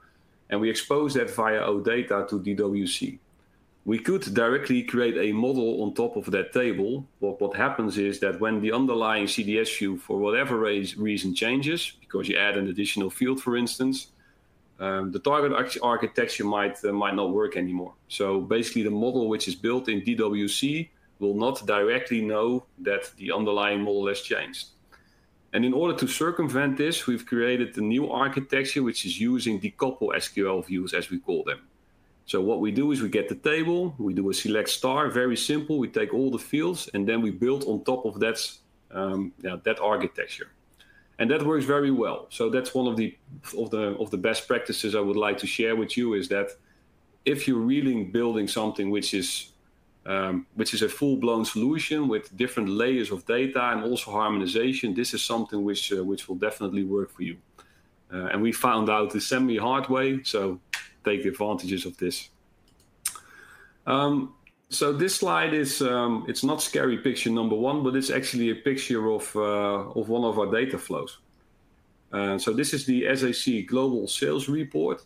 and 0.48 0.60
we 0.60 0.70
expose 0.70 1.14
that 1.14 1.30
via 1.30 1.60
OData 1.60 2.28
to 2.28 2.40
DWC. 2.40 3.18
We 3.84 3.98
could 3.98 4.22
directly 4.34 4.82
create 4.82 5.16
a 5.16 5.32
model 5.32 5.82
on 5.82 5.94
top 5.94 6.16
of 6.16 6.30
that 6.30 6.52
table. 6.52 7.06
But 7.20 7.40
what 7.40 7.56
happens 7.56 7.96
is 7.96 8.18
that 8.20 8.40
when 8.40 8.60
the 8.60 8.72
underlying 8.72 9.26
CDS 9.26 9.78
view, 9.78 9.98
for 9.98 10.18
whatever 10.18 10.58
reason, 10.58 11.34
changes, 11.34 11.92
because 12.00 12.28
you 12.28 12.36
add 12.36 12.56
an 12.56 12.68
additional 12.68 13.08
field, 13.08 13.42
for 13.42 13.56
instance, 13.56 14.08
um, 14.80 15.10
the 15.10 15.18
target 15.18 15.52
architecture 15.82 16.44
might 16.44 16.82
uh, 16.84 16.92
might 16.92 17.14
not 17.14 17.32
work 17.32 17.56
anymore. 17.56 17.94
So 18.08 18.40
basically, 18.40 18.84
the 18.84 18.90
model 18.90 19.28
which 19.28 19.48
is 19.48 19.54
built 19.54 19.88
in 19.88 20.02
DWC 20.02 20.88
will 21.18 21.34
not 21.34 21.66
directly 21.66 22.20
know 22.20 22.64
that 22.78 23.10
the 23.16 23.32
underlying 23.32 23.82
model 23.82 24.06
has 24.08 24.20
changed. 24.20 24.68
And 25.52 25.64
in 25.64 25.72
order 25.72 25.96
to 25.98 26.06
circumvent 26.06 26.76
this, 26.76 27.06
we've 27.06 27.24
created 27.24 27.76
a 27.78 27.80
new 27.80 28.10
architecture 28.10 28.82
which 28.82 29.06
is 29.06 29.18
using 29.18 29.60
decouple 29.60 30.10
SQL 30.14 30.64
views, 30.64 30.92
as 30.92 31.10
we 31.10 31.18
call 31.18 31.42
them. 31.44 31.60
So 32.26 32.42
what 32.42 32.60
we 32.60 32.70
do 32.70 32.92
is 32.92 33.00
we 33.00 33.08
get 33.08 33.30
the 33.30 33.34
table, 33.34 33.94
we 33.98 34.12
do 34.12 34.28
a 34.28 34.34
select 34.34 34.68
star, 34.68 35.08
very 35.08 35.36
simple. 35.36 35.78
We 35.78 35.88
take 35.88 36.12
all 36.12 36.30
the 36.30 36.38
fields 36.38 36.90
and 36.92 37.08
then 37.08 37.22
we 37.22 37.30
build 37.30 37.64
on 37.64 37.82
top 37.84 38.04
of 38.04 38.20
that, 38.20 38.38
um, 38.90 39.32
yeah, 39.40 39.56
that 39.64 39.80
architecture. 39.80 40.48
And 41.18 41.30
that 41.30 41.42
works 41.42 41.64
very 41.64 41.90
well. 41.90 42.26
So 42.28 42.50
that's 42.50 42.74
one 42.74 42.86
of 42.86 42.96
the 42.98 43.16
of 43.56 43.70
the 43.70 43.96
of 43.98 44.10
the 44.10 44.18
best 44.18 44.46
practices 44.46 44.94
I 44.94 45.00
would 45.00 45.16
like 45.16 45.38
to 45.38 45.46
share 45.46 45.74
with 45.74 45.96
you 45.96 46.12
is 46.12 46.28
that 46.28 46.50
if 47.24 47.48
you're 47.48 47.66
really 47.74 48.04
building 48.04 48.46
something 48.46 48.90
which 48.90 49.14
is 49.14 49.52
um, 50.08 50.46
which 50.54 50.72
is 50.72 50.82
a 50.82 50.88
full-blown 50.88 51.44
solution 51.44 52.08
with 52.08 52.34
different 52.36 52.70
layers 52.70 53.10
of 53.12 53.26
data 53.26 53.62
and 53.72 53.84
also 53.84 54.10
harmonization. 54.10 54.94
This 54.94 55.12
is 55.12 55.22
something 55.22 55.62
which 55.62 55.92
uh, 55.92 56.02
which 56.02 56.28
will 56.28 56.36
definitely 56.36 56.84
work 56.84 57.10
for 57.10 57.22
you. 57.22 57.36
Uh, 58.12 58.32
and 58.32 58.40
we 58.40 58.52
found 58.52 58.88
out 58.88 59.10
the 59.10 59.20
semi-hard 59.20 59.88
way, 59.90 60.22
so 60.22 60.58
take 61.04 61.26
advantages 61.26 61.84
of 61.84 61.94
this. 61.98 62.30
Um, 63.86 64.34
so 64.70 64.92
this 64.92 65.16
slide 65.16 65.52
is 65.52 65.82
um, 65.82 66.24
it's 66.26 66.42
not 66.42 66.62
scary 66.62 66.98
picture 66.98 67.30
number 67.30 67.54
one, 67.56 67.82
but 67.82 67.94
it's 67.94 68.10
actually 68.10 68.50
a 68.50 68.54
picture 68.54 69.10
of 69.10 69.36
uh, 69.36 69.98
of 69.98 70.08
one 70.08 70.24
of 70.24 70.38
our 70.38 70.50
data 70.50 70.78
flows. 70.78 71.18
Uh, 72.10 72.38
so 72.38 72.54
this 72.54 72.72
is 72.72 72.86
the 72.86 73.04
SAC 73.14 73.66
Global 73.66 74.08
Sales 74.08 74.48
Report. 74.48 75.04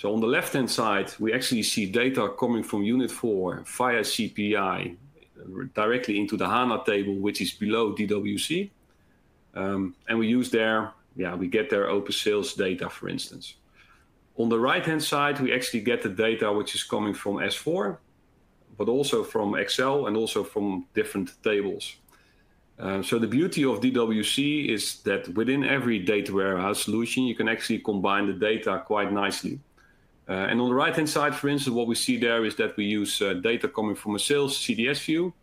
So 0.00 0.14
on 0.14 0.20
the 0.22 0.26
left-hand 0.26 0.70
side, 0.70 1.12
we 1.18 1.34
actually 1.34 1.62
see 1.62 1.84
data 1.84 2.32
coming 2.38 2.62
from 2.62 2.82
Unit 2.82 3.10
4 3.10 3.64
via 3.66 4.00
CPI 4.00 4.96
directly 5.74 6.18
into 6.18 6.38
the 6.38 6.48
HANA 6.48 6.84
table, 6.86 7.16
which 7.16 7.42
is 7.42 7.52
below 7.52 7.92
DWC. 7.94 8.70
Um, 9.54 9.94
and 10.08 10.18
we 10.18 10.26
use 10.26 10.50
there, 10.50 10.92
yeah, 11.16 11.34
we 11.34 11.48
get 11.48 11.68
their 11.68 11.90
open 11.90 12.12
sales 12.12 12.54
data, 12.54 12.88
for 12.88 13.10
instance. 13.10 13.56
On 14.38 14.48
the 14.48 14.58
right-hand 14.58 15.02
side, 15.02 15.38
we 15.38 15.52
actually 15.52 15.82
get 15.82 16.00
the 16.00 16.08
data 16.08 16.50
which 16.50 16.74
is 16.74 16.82
coming 16.82 17.12
from 17.12 17.34
S4, 17.34 17.98
but 18.78 18.88
also 18.88 19.22
from 19.22 19.54
Excel 19.54 20.06
and 20.06 20.16
also 20.16 20.42
from 20.42 20.86
different 20.94 21.30
tables. 21.42 21.96
Uh, 22.78 23.02
so 23.02 23.18
the 23.18 23.26
beauty 23.26 23.64
of 23.64 23.82
DWC 23.82 24.70
is 24.70 25.02
that 25.02 25.28
within 25.34 25.62
every 25.62 25.98
data 25.98 26.32
warehouse 26.32 26.84
solution, 26.84 27.24
you 27.24 27.34
can 27.34 27.50
actually 27.50 27.80
combine 27.80 28.26
the 28.26 28.32
data 28.32 28.82
quite 28.86 29.12
nicely. 29.12 29.60
Uh, 30.30 30.46
and 30.48 30.60
on 30.60 30.68
the 30.68 30.74
right-hand 30.74 31.10
side, 31.10 31.34
for 31.34 31.48
instance, 31.48 31.74
what 31.74 31.88
we 31.88 31.96
see 31.96 32.16
there 32.16 32.44
is 32.44 32.54
that 32.54 32.76
we 32.76 32.84
use 32.84 33.20
uh, 33.20 33.34
data 33.34 33.66
coming 33.66 33.96
from 33.96 34.14
a 34.14 34.18
sales 34.18 34.56
CDS 34.56 35.04
view. 35.04 35.34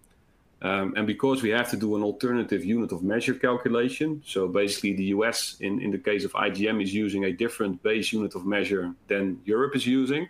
Um, 0.61 0.93
and 0.95 1.05
because 1.05 1.43
we 1.43 1.49
have 1.49 1.69
to 1.71 1.77
do 1.77 1.97
an 1.97 2.03
alternative 2.03 2.63
unit 2.63 2.93
of 2.93 3.03
measure 3.03 3.33
calculation, 3.33 4.23
so 4.25 4.47
basically 4.47 4.93
the 4.93 5.03
US, 5.15 5.57
in, 5.59 5.81
in 5.81 5.91
the 5.91 5.97
case 5.97 6.23
of 6.23 6.31
IGM, 6.31 6.81
is 6.81 6.93
using 6.93 7.25
a 7.25 7.33
different 7.33 7.83
base 7.83 8.13
unit 8.13 8.33
of 8.33 8.45
measure 8.45 8.93
than 9.09 9.41
Europe 9.43 9.75
is 9.75 9.85
using. 9.85 10.29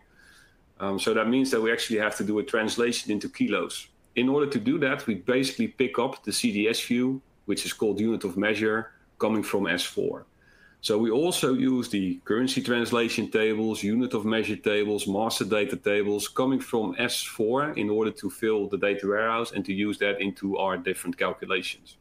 Um, 0.79 0.99
so 0.99 1.13
that 1.13 1.29
means 1.29 1.51
that 1.51 1.61
we 1.61 1.71
actually 1.71 1.99
have 1.99 2.17
to 2.17 2.23
do 2.23 2.39
a 2.39 2.43
translation 2.43 3.11
into 3.11 3.29
kilos. 3.29 3.87
In 4.15 4.27
order 4.27 4.47
to 4.47 4.59
do 4.59 4.79
that, 4.79 5.05
we 5.05 5.15
basically 5.15 5.67
pick 5.67 5.99
up 5.99 6.23
the 6.23 6.31
CDS 6.31 6.83
view, 6.83 7.21
which 7.45 7.63
is 7.63 7.73
called 7.73 7.99
unit 7.99 8.23
of 8.23 8.37
measure, 8.37 8.91
coming 9.19 9.43
from 9.43 9.63
S4. 9.65 10.23
So 10.81 10.97
we 10.97 11.09
also 11.09 11.53
use 11.53 11.89
the 11.89 12.19
currency 12.23 12.61
translation 12.61 13.29
tables, 13.31 13.83
unit 13.83 14.13
of 14.13 14.25
measure 14.25 14.55
tables, 14.55 15.07
master 15.07 15.43
data 15.43 15.75
tables 15.75 16.27
coming 16.27 16.59
from 16.59 16.95
S4 16.95 17.77
in 17.77 17.89
order 17.89 18.11
to 18.11 18.29
fill 18.29 18.69
the 18.69 18.77
data 18.77 19.07
warehouse 19.07 19.51
and 19.51 19.65
to 19.65 19.73
use 19.73 19.97
that 19.97 20.21
into 20.21 20.57
our 20.57 20.77
different 20.77 21.17
calculations. 21.17 21.97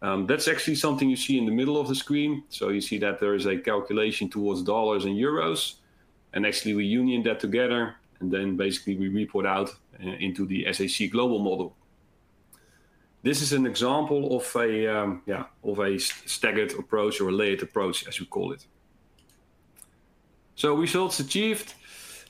Um, 0.00 0.26
that's 0.26 0.46
actually 0.46 0.76
something 0.76 1.10
you 1.10 1.16
see 1.16 1.38
in 1.38 1.46
the 1.46 1.52
middle 1.52 1.80
of 1.80 1.88
the 1.88 1.94
screen. 1.94 2.44
So 2.50 2.68
you 2.68 2.80
see 2.80 2.98
that 2.98 3.18
there 3.18 3.34
is 3.34 3.46
a 3.46 3.56
calculation 3.56 4.28
towards 4.28 4.62
dollars 4.62 5.04
and 5.06 5.16
euros. 5.16 5.74
And 6.34 6.46
actually 6.46 6.74
we 6.74 6.84
union 6.84 7.22
that 7.24 7.40
together 7.40 7.96
and 8.20 8.30
then 8.30 8.56
basically 8.56 8.96
we 8.96 9.08
report 9.08 9.46
out 9.46 9.70
uh, 10.02 10.10
into 10.20 10.46
the 10.46 10.72
SAC 10.72 11.10
global 11.10 11.38
model. 11.38 11.74
This 13.28 13.42
is 13.42 13.52
an 13.52 13.66
example 13.66 14.38
of 14.38 14.56
a 14.56 14.70
um, 14.96 15.20
yeah 15.26 15.44
of 15.62 15.78
a 15.80 15.98
staggered 15.98 16.72
approach 16.82 17.20
or 17.20 17.28
a 17.28 17.36
layered 17.40 17.62
approach, 17.62 18.08
as 18.08 18.18
we 18.20 18.24
call 18.24 18.52
it. 18.52 18.66
So 20.54 20.74
results 20.74 21.20
achieved. 21.20 21.74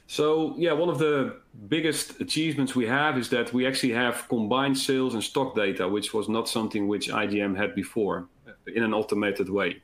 So 0.09 0.55
yeah, 0.59 0.73
one 0.73 0.89
of 0.89 0.99
the 0.99 1.37
biggest 1.69 2.21
achievements 2.21 2.75
we 2.75 2.87
have 2.89 3.17
is 3.17 3.29
that 3.29 3.53
we 3.53 3.65
actually 3.65 3.93
have 3.93 4.27
combined 4.29 4.77
sales 4.77 5.15
and 5.15 5.23
stock 5.23 5.55
data, 5.55 5.87
which 5.87 6.13
was 6.13 6.29
not 6.29 6.49
something 6.49 6.89
which 6.89 7.07
IGM 7.09 7.57
had 7.57 7.77
before 7.77 8.27
uh, 8.49 8.77
in 8.77 8.83
an 8.83 8.93
automated 8.93 9.49
way. 9.49 9.81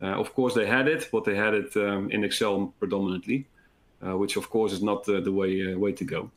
Uh, 0.00 0.22
of 0.22 0.32
course, 0.32 0.54
they 0.54 0.66
had 0.66 0.88
it, 0.88 1.10
but 1.12 1.24
they 1.24 1.36
had 1.36 1.52
it 1.52 1.76
um, 1.76 2.10
in 2.10 2.24
Excel 2.24 2.72
predominantly, 2.78 3.46
uh, 4.06 4.16
which 4.16 4.36
of 4.36 4.48
course 4.48 4.72
is 4.72 4.82
not 4.82 5.04
the, 5.04 5.20
the 5.20 5.32
way 5.32 5.50
uh, 5.66 5.78
way 5.78 5.92
to 5.92 6.04
go. 6.04 6.30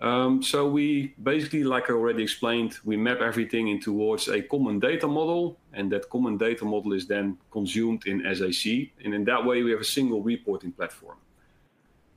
Um, 0.00 0.42
so 0.42 0.66
we 0.66 1.14
basically, 1.22 1.62
like 1.62 1.90
I 1.90 1.92
already 1.92 2.22
explained, 2.22 2.78
we 2.84 2.96
map 2.96 3.20
everything 3.20 3.68
in 3.68 3.80
towards 3.80 4.28
a 4.28 4.40
common 4.40 4.80
data 4.80 5.06
model, 5.06 5.58
and 5.74 5.92
that 5.92 6.08
common 6.08 6.38
data 6.38 6.64
model 6.64 6.94
is 6.94 7.06
then 7.06 7.36
consumed 7.50 8.06
in 8.06 8.22
SAC, 8.34 8.90
and 9.04 9.12
in 9.12 9.24
that 9.24 9.44
way 9.44 9.62
we 9.62 9.70
have 9.72 9.80
a 9.80 9.84
single 9.84 10.22
reporting 10.22 10.72
platform. 10.72 11.18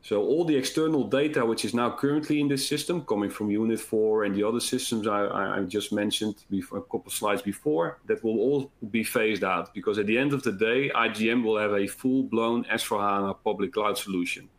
So 0.02 0.22
all 0.22 0.44
the 0.44 0.56
external 0.58 1.06
data 1.06 1.46
which 1.46 1.64
is 1.64 1.74
now 1.74 1.90
currently 1.90 2.42
in 2.42 2.50
this 2.50 2.68
system, 2.68 3.04
coming 3.06 3.30
from 3.30 3.50
Unit 3.50 3.80
4 3.80 4.26
and 4.26 4.36
the 4.36 4.44
other 4.44 4.60
systems 4.60 5.08
I, 5.08 5.28
I 5.58 5.62
just 5.64 5.94
mentioned 5.94 6.36
before, 6.50 6.80
a 6.80 6.82
couple 6.82 7.08
of 7.08 7.14
slides 7.14 7.42
before, 7.42 8.00
that 8.08 8.22
will 8.22 8.38
all 8.40 8.72
be 8.92 9.06
phased 9.06 9.46
out 9.46 9.74
because 9.74 9.98
at 10.00 10.06
the 10.06 10.18
end 10.18 10.34
of 10.34 10.44
the 10.44 10.52
day, 10.52 10.90
IGM 10.94 11.42
will 11.42 11.58
have 11.58 11.72
a 11.72 11.88
full-blown 11.88 12.66
S4HANA 12.66 13.38
public 13.46 13.72
cloud 13.72 13.98
solution 13.98 14.50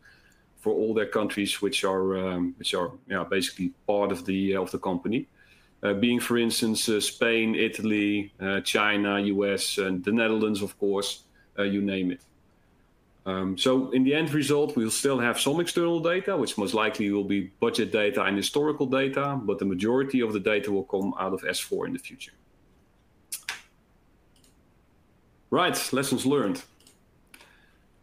for 0.65 0.73
all 0.73 0.95
their 0.95 1.11
countries 1.19 1.61
which 1.61 1.83
are 1.83 2.17
um, 2.17 2.55
which 2.57 2.73
are 2.73 2.89
yeah, 3.07 3.23
basically 3.23 3.69
part 3.85 4.11
of 4.11 4.25
the 4.25 4.55
uh, 4.55 4.63
of 4.63 4.71
the 4.71 4.79
company. 4.79 5.27
Uh, 5.83 5.93
being, 5.93 6.19
for 6.19 6.37
instance, 6.39 6.89
uh, 6.89 6.99
Spain, 6.99 7.53
Italy, 7.53 8.33
uh, 8.39 8.59
China, 8.61 9.11
US, 9.35 9.77
and 9.77 10.03
the 10.03 10.11
Netherlands, 10.11 10.63
of 10.63 10.71
course, 10.79 11.09
uh, 11.59 11.67
you 11.73 11.81
name 11.93 12.09
it. 12.15 12.21
Um, 13.27 13.49
so 13.65 13.91
in 13.91 14.03
the 14.03 14.15
end 14.15 14.33
result, 14.33 14.75
we'll 14.75 14.97
still 15.03 15.19
have 15.19 15.39
some 15.39 15.59
external 15.59 15.99
data, 15.99 16.35
which 16.35 16.57
most 16.57 16.73
likely 16.73 17.11
will 17.11 17.29
be 17.35 17.39
budget 17.65 17.91
data 17.91 18.23
and 18.23 18.35
historical 18.35 18.87
data, 18.87 19.39
but 19.47 19.59
the 19.59 19.69
majority 19.73 20.19
of 20.21 20.33
the 20.33 20.39
data 20.39 20.71
will 20.71 20.89
come 20.95 21.13
out 21.19 21.33
of 21.33 21.41
S4 21.41 21.85
in 21.87 21.93
the 21.93 22.03
future. 22.09 22.35
Right, 25.51 25.77
lessons 25.93 26.25
learned. 26.25 26.63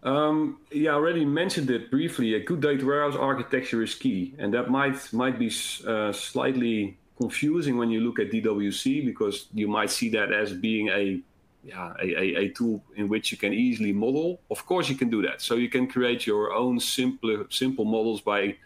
Um, 0.03 0.59
yeah, 0.73 0.91
I 0.91 0.95
already 0.95 1.25
mentioned 1.25 1.71
it 1.71 1.91
briefly. 1.91 2.35
A 2.35 2.41
good 2.41 2.61
data 2.61 2.85
warehouse 2.85 3.15
architecture 3.15 3.83
is 3.83 3.95
key, 3.95 4.35
and 4.39 4.53
that 4.55 4.69
might 4.69 5.13
might 5.13 5.39
be 5.39 5.51
uh, 5.87 6.13
slightly 6.13 6.99
confusing 7.17 7.77
when 7.77 7.91
you 7.91 8.01
look 8.01 8.19
at 8.19 8.33
DWC 8.33 9.05
because 9.05 9.47
you 9.55 9.69
might 9.69 9.91
see 9.91 10.09
that 10.11 10.33
as 10.33 10.53
being 10.53 10.89
a 10.89 11.21
yeah 11.63 11.93
a, 12.03 12.07
a, 12.21 12.37
a, 12.43 12.49
tool 12.49 12.83
in 12.97 13.09
which 13.09 13.31
you 13.31 13.39
can 13.39 13.53
easily 13.53 13.93
model. 13.93 14.41
Of 14.51 14.67
course, 14.67 14.89
you 14.89 14.97
can 14.97 15.09
do 15.09 15.23
that. 15.23 15.41
So 15.41 15.55
you 15.55 15.69
can 15.69 15.87
create 15.87 16.27
your 16.27 16.53
own 16.53 16.81
simple 16.81 17.47
simple 17.51 17.85
models 17.85 18.21
by 18.21 18.57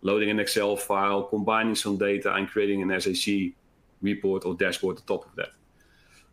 loading 0.00 0.30
an 0.30 0.40
Excel 0.40 0.76
file, 0.76 1.24
combining 1.24 1.74
some 1.74 1.98
data, 1.98 2.32
and 2.32 2.48
creating 2.48 2.80
an 2.82 3.00
SAC 3.00 3.52
report 4.00 4.46
or 4.46 4.54
dashboard 4.54 4.96
on 4.96 5.02
top 5.04 5.26
of 5.26 5.34
that. 5.36 5.50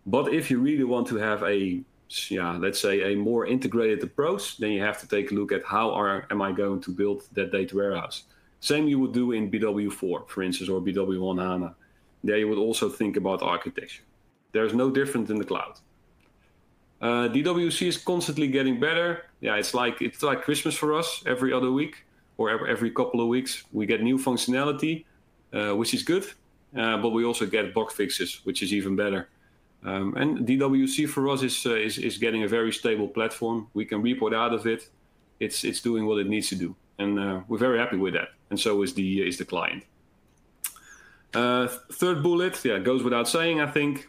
But 0.06 0.34
if 0.34 0.50
you 0.50 0.60
really 0.60 0.84
want 0.86 1.08
to 1.08 1.18
have 1.18 1.44
a 1.44 1.82
yeah, 2.30 2.52
let's 2.58 2.80
say 2.80 3.14
a 3.14 3.16
more 3.16 3.46
integrated 3.46 4.04
approach, 4.04 4.58
then 4.58 4.72
you 4.72 4.82
have 4.82 5.00
to 5.02 5.08
take 5.08 5.32
a 5.32 5.34
look 5.34 5.52
at 5.52 5.64
how 5.64 5.92
are 5.92 6.28
am 6.30 6.42
I 6.42 6.52
going 6.52 6.82
to 6.82 6.92
build 6.92 7.24
that 7.34 7.52
data 7.52 7.76
warehouse. 7.76 8.24
Same 8.60 8.88
you 8.88 9.00
would 9.00 9.14
do 9.14 9.32
in 9.32 9.52
BW4, 9.52 10.30
for 10.30 10.42
instance, 10.42 10.70
or 10.70 10.80
BW 10.80 11.22
on 11.22 11.38
HANA. 11.38 11.76
There 12.24 12.38
you 12.38 12.48
would 12.48 12.58
also 12.58 12.90
think 12.90 13.18
about 13.18 13.42
architecture. 13.42 14.04
There's 14.54 14.74
no 14.74 14.90
different 14.90 15.30
in 15.30 15.38
the 15.38 15.44
cloud. 15.44 15.80
Uh, 17.02 17.28
DWC 17.28 17.88
is 17.88 17.98
constantly 17.98 18.48
getting 18.48 18.80
better. 18.80 19.26
Yeah, 19.42 19.56
it's 19.56 19.74
like 19.74 20.02
it's 20.02 20.24
like 20.24 20.44
Christmas 20.44 20.76
for 20.76 20.94
us. 20.94 21.22
Every 21.26 21.52
other 21.52 21.72
week 21.72 22.06
or 22.38 22.50
every, 22.50 22.72
every 22.72 22.92
couple 22.92 23.20
of 23.20 23.28
weeks, 23.28 23.64
we 23.74 23.86
get 23.86 24.02
new 24.02 24.18
functionality, 24.18 25.04
uh, 25.52 25.76
which 25.76 25.94
is 25.94 26.04
good. 26.04 26.26
Uh, 26.78 26.98
but 26.98 27.10
we 27.10 27.26
also 27.26 27.46
get 27.46 27.74
bug 27.74 27.92
fixes, 27.92 28.40
which 28.46 28.64
is 28.64 28.74
even 28.74 28.96
better. 28.96 29.28
Um, 29.86 30.16
and 30.16 30.48
DWC 30.48 31.10
for 31.10 31.28
us 31.30 31.44
is, 31.44 31.66
uh, 31.66 31.76
is, 31.76 32.18
getting 32.18 32.44
a 32.44 32.48
very 32.48 32.72
stable 32.72 33.08
platform. 33.08 33.68
We 33.74 33.84
can 33.86 34.02
report 34.02 34.34
out 34.34 34.54
of 34.54 34.66
it. 34.66 34.88
It's 35.40 35.64
it's 35.66 35.82
doing 35.82 36.06
what 36.06 36.20
it 36.20 36.28
needs 36.28 36.48
to 36.50 36.56
do, 36.56 36.76
and 36.98 37.20
uh, 37.20 37.42
we're 37.50 37.58
very 37.58 37.78
happy 37.78 37.98
with 37.98 38.14
that. 38.14 38.30
And 38.50 38.58
so 38.58 38.82
is 38.82 38.94
the 38.94 39.28
is 39.28 39.38
the 39.38 39.46
client. 39.46 39.84
Uh, 41.34 41.68
third 41.92 42.24
bullet, 42.24 42.64
yeah, 42.64 42.80
goes 42.80 43.04
without 43.04 43.28
saying. 43.28 43.60
I 43.60 43.68
think 43.68 44.08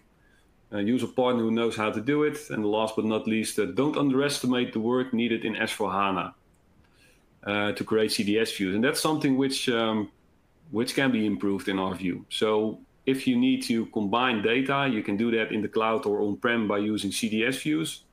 use 0.70 1.02
a 1.02 1.08
partner 1.08 1.42
who 1.42 1.50
knows 1.50 1.76
how 1.76 1.90
to 1.90 2.00
do 2.00 2.24
it. 2.24 2.38
And 2.50 2.64
last 2.66 2.96
but 2.96 3.04
not 3.04 3.26
least, 3.26 3.58
don't 3.74 3.96
underestimate 3.96 4.72
the 4.72 4.80
work 4.80 5.12
needed 5.12 5.44
in 5.44 5.54
S4 5.54 5.92
HANA 5.92 6.34
uh, 7.44 7.72
to 7.72 7.84
create 7.84 8.10
CDS 8.10 8.56
views, 8.56 8.74
and 8.74 8.82
that's 8.82 9.00
something 9.00 9.36
which 9.36 9.68
um, 9.68 10.10
which 10.70 10.94
can 10.94 11.12
be 11.12 11.26
improved 11.26 11.68
in 11.68 11.78
our 11.78 11.94
view. 11.94 12.24
So 12.28 12.80
if 13.06 13.26
you 13.26 13.36
need 13.36 13.62
to 13.64 13.86
combine 13.86 14.42
data, 14.42 14.88
you 14.90 15.02
can 15.02 15.16
do 15.16 15.30
that 15.32 15.52
in 15.52 15.60
the 15.60 15.68
cloud 15.68 16.06
or 16.06 16.20
on-prem 16.22 16.66
by 16.66 16.78
using 16.78 17.10
CDS 17.10 17.62
views. 17.62 18.04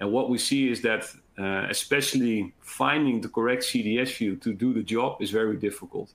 And 0.00 0.12
what 0.12 0.28
we 0.28 0.38
see 0.38 0.68
is 0.68 0.82
that 0.82 1.04
uh, 1.38 1.66
especially 1.70 2.52
finding 2.60 3.20
the 3.20 3.28
correct 3.28 3.62
CDS 3.62 4.16
view 4.16 4.36
to 4.36 4.52
do 4.52 4.72
the 4.72 4.82
job 4.82 5.20
is 5.20 5.30
very 5.30 5.56
difficult. 5.56 6.10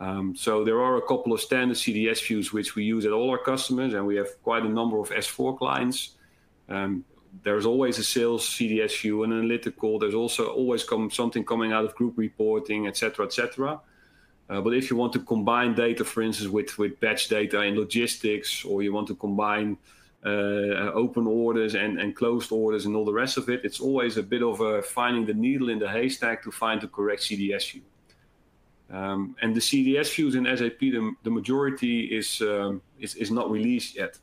Um, 0.00 0.36
so 0.36 0.64
there 0.64 0.80
are 0.80 0.96
a 0.96 1.02
couple 1.02 1.32
of 1.32 1.40
standard 1.40 1.76
CDS 1.76 2.26
views 2.26 2.52
which 2.52 2.74
we 2.76 2.84
use 2.84 3.04
at 3.04 3.12
all 3.12 3.30
our 3.30 3.38
customers, 3.38 3.94
and 3.94 4.06
we 4.06 4.16
have 4.16 4.28
quite 4.42 4.62
a 4.62 4.68
number 4.68 4.98
of 4.98 5.10
S4 5.10 5.58
clients. 5.58 6.14
Um, 6.68 7.04
there's 7.42 7.66
always 7.66 7.98
a 7.98 8.04
sales 8.04 8.46
CDS 8.48 9.00
view, 9.00 9.22
an 9.24 9.32
analytical. 9.32 9.98
There's 9.98 10.14
also 10.14 10.48
always 10.48 10.84
come 10.84 11.10
something 11.10 11.44
coming 11.44 11.72
out 11.72 11.84
of 11.84 11.94
group 11.94 12.14
reporting, 12.16 12.86
etc., 12.86 13.26
etc. 13.26 13.80
Uh, 14.48 14.60
but 14.60 14.72
if 14.74 14.90
you 14.90 14.96
want 14.96 15.12
to 15.12 15.20
combine 15.20 15.74
data, 15.74 16.04
for 16.04 16.22
instance, 16.22 16.48
with, 16.48 16.78
with 16.78 16.98
batch 17.00 17.28
data 17.28 17.60
in 17.62 17.76
logistics, 17.76 18.64
or 18.64 18.82
you 18.82 18.92
want 18.92 19.06
to 19.06 19.14
combine 19.14 19.76
uh, 20.24 20.90
open 20.94 21.26
orders 21.26 21.74
and, 21.74 22.00
and 22.00 22.16
closed 22.16 22.50
orders 22.50 22.86
and 22.86 22.96
all 22.96 23.04
the 23.04 23.12
rest 23.12 23.36
of 23.36 23.48
it, 23.50 23.60
it's 23.64 23.80
always 23.80 24.16
a 24.16 24.22
bit 24.22 24.42
of 24.42 24.60
a 24.60 24.82
finding 24.82 25.26
the 25.26 25.34
needle 25.34 25.68
in 25.68 25.78
the 25.78 25.88
haystack 25.88 26.42
to 26.42 26.50
find 26.50 26.80
the 26.80 26.88
correct 26.88 27.22
CDS 27.22 27.72
view. 27.72 27.82
Um, 28.90 29.36
and 29.42 29.54
the 29.54 29.60
CDS 29.60 30.14
views 30.14 30.34
in 30.34 30.44
SAP, 30.44 30.80
the, 30.80 31.12
the 31.22 31.30
majority 31.30 32.04
is, 32.06 32.40
um, 32.40 32.80
is, 32.98 33.14
is 33.16 33.30
not 33.30 33.50
released 33.50 33.96
yet. 33.96 34.18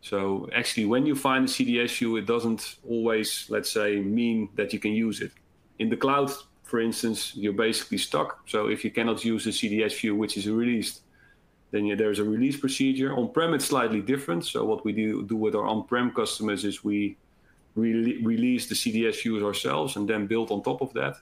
So 0.00 0.48
actually, 0.54 0.86
when 0.86 1.04
you 1.04 1.14
find 1.14 1.44
a 1.44 1.48
CDS 1.48 1.98
view, 1.98 2.16
it 2.16 2.26
doesn't 2.26 2.76
always, 2.88 3.46
let's 3.50 3.70
say, 3.70 4.00
mean 4.00 4.48
that 4.56 4.72
you 4.72 4.78
can 4.78 4.92
use 4.92 5.20
it. 5.20 5.32
In 5.78 5.90
the 5.90 5.96
cloud, 5.96 6.32
for 6.72 6.80
instance, 6.80 7.36
you're 7.36 7.52
basically 7.68 7.98
stuck. 7.98 8.48
So 8.48 8.68
if 8.68 8.82
you 8.82 8.90
cannot 8.90 9.22
use 9.26 9.44
the 9.44 9.50
CDS 9.50 9.94
view 10.00 10.16
which 10.16 10.38
is 10.38 10.48
released, 10.48 11.02
then 11.70 11.84
you, 11.84 11.96
there's 11.96 12.18
a 12.18 12.24
release 12.24 12.56
procedure. 12.58 13.14
On-prem, 13.14 13.52
it's 13.52 13.66
slightly 13.66 14.00
different. 14.00 14.46
So 14.46 14.64
what 14.64 14.82
we 14.82 14.92
do, 14.92 15.22
do 15.22 15.36
with 15.36 15.54
our 15.54 15.66
on-prem 15.66 16.12
customers 16.12 16.64
is 16.64 16.82
we 16.82 17.18
re 17.74 18.22
release 18.22 18.70
the 18.70 18.74
CDS 18.74 19.22
views 19.22 19.42
ourselves 19.42 19.96
and 19.96 20.08
then 20.08 20.26
build 20.26 20.50
on 20.50 20.62
top 20.62 20.80
of 20.80 20.90
that. 20.94 21.16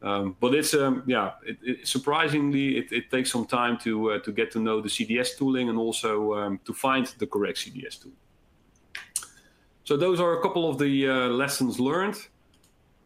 Um, 0.00 0.36
but 0.38 0.54
it's 0.54 0.74
um, 0.74 1.02
yeah, 1.06 1.32
it, 1.44 1.58
it, 1.70 1.88
surprisingly, 1.88 2.78
it, 2.78 2.92
it, 2.92 3.10
takes 3.10 3.32
some 3.32 3.46
time 3.46 3.76
to 3.78 4.12
uh, 4.12 4.18
to 4.20 4.30
get 4.30 4.52
to 4.52 4.60
know 4.60 4.80
the 4.80 4.92
CDS 4.96 5.36
tooling 5.36 5.70
and 5.70 5.76
also 5.86 6.34
um, 6.38 6.60
to 6.66 6.72
find 6.72 7.06
the 7.18 7.26
correct 7.26 7.58
CDS 7.58 8.00
tool. 8.00 8.16
So 9.82 9.96
those 9.96 10.20
are 10.20 10.38
a 10.38 10.40
couple 10.40 10.70
of 10.70 10.78
the 10.78 10.94
uh, 11.08 11.14
lessons 11.42 11.80
learned. 11.80 12.16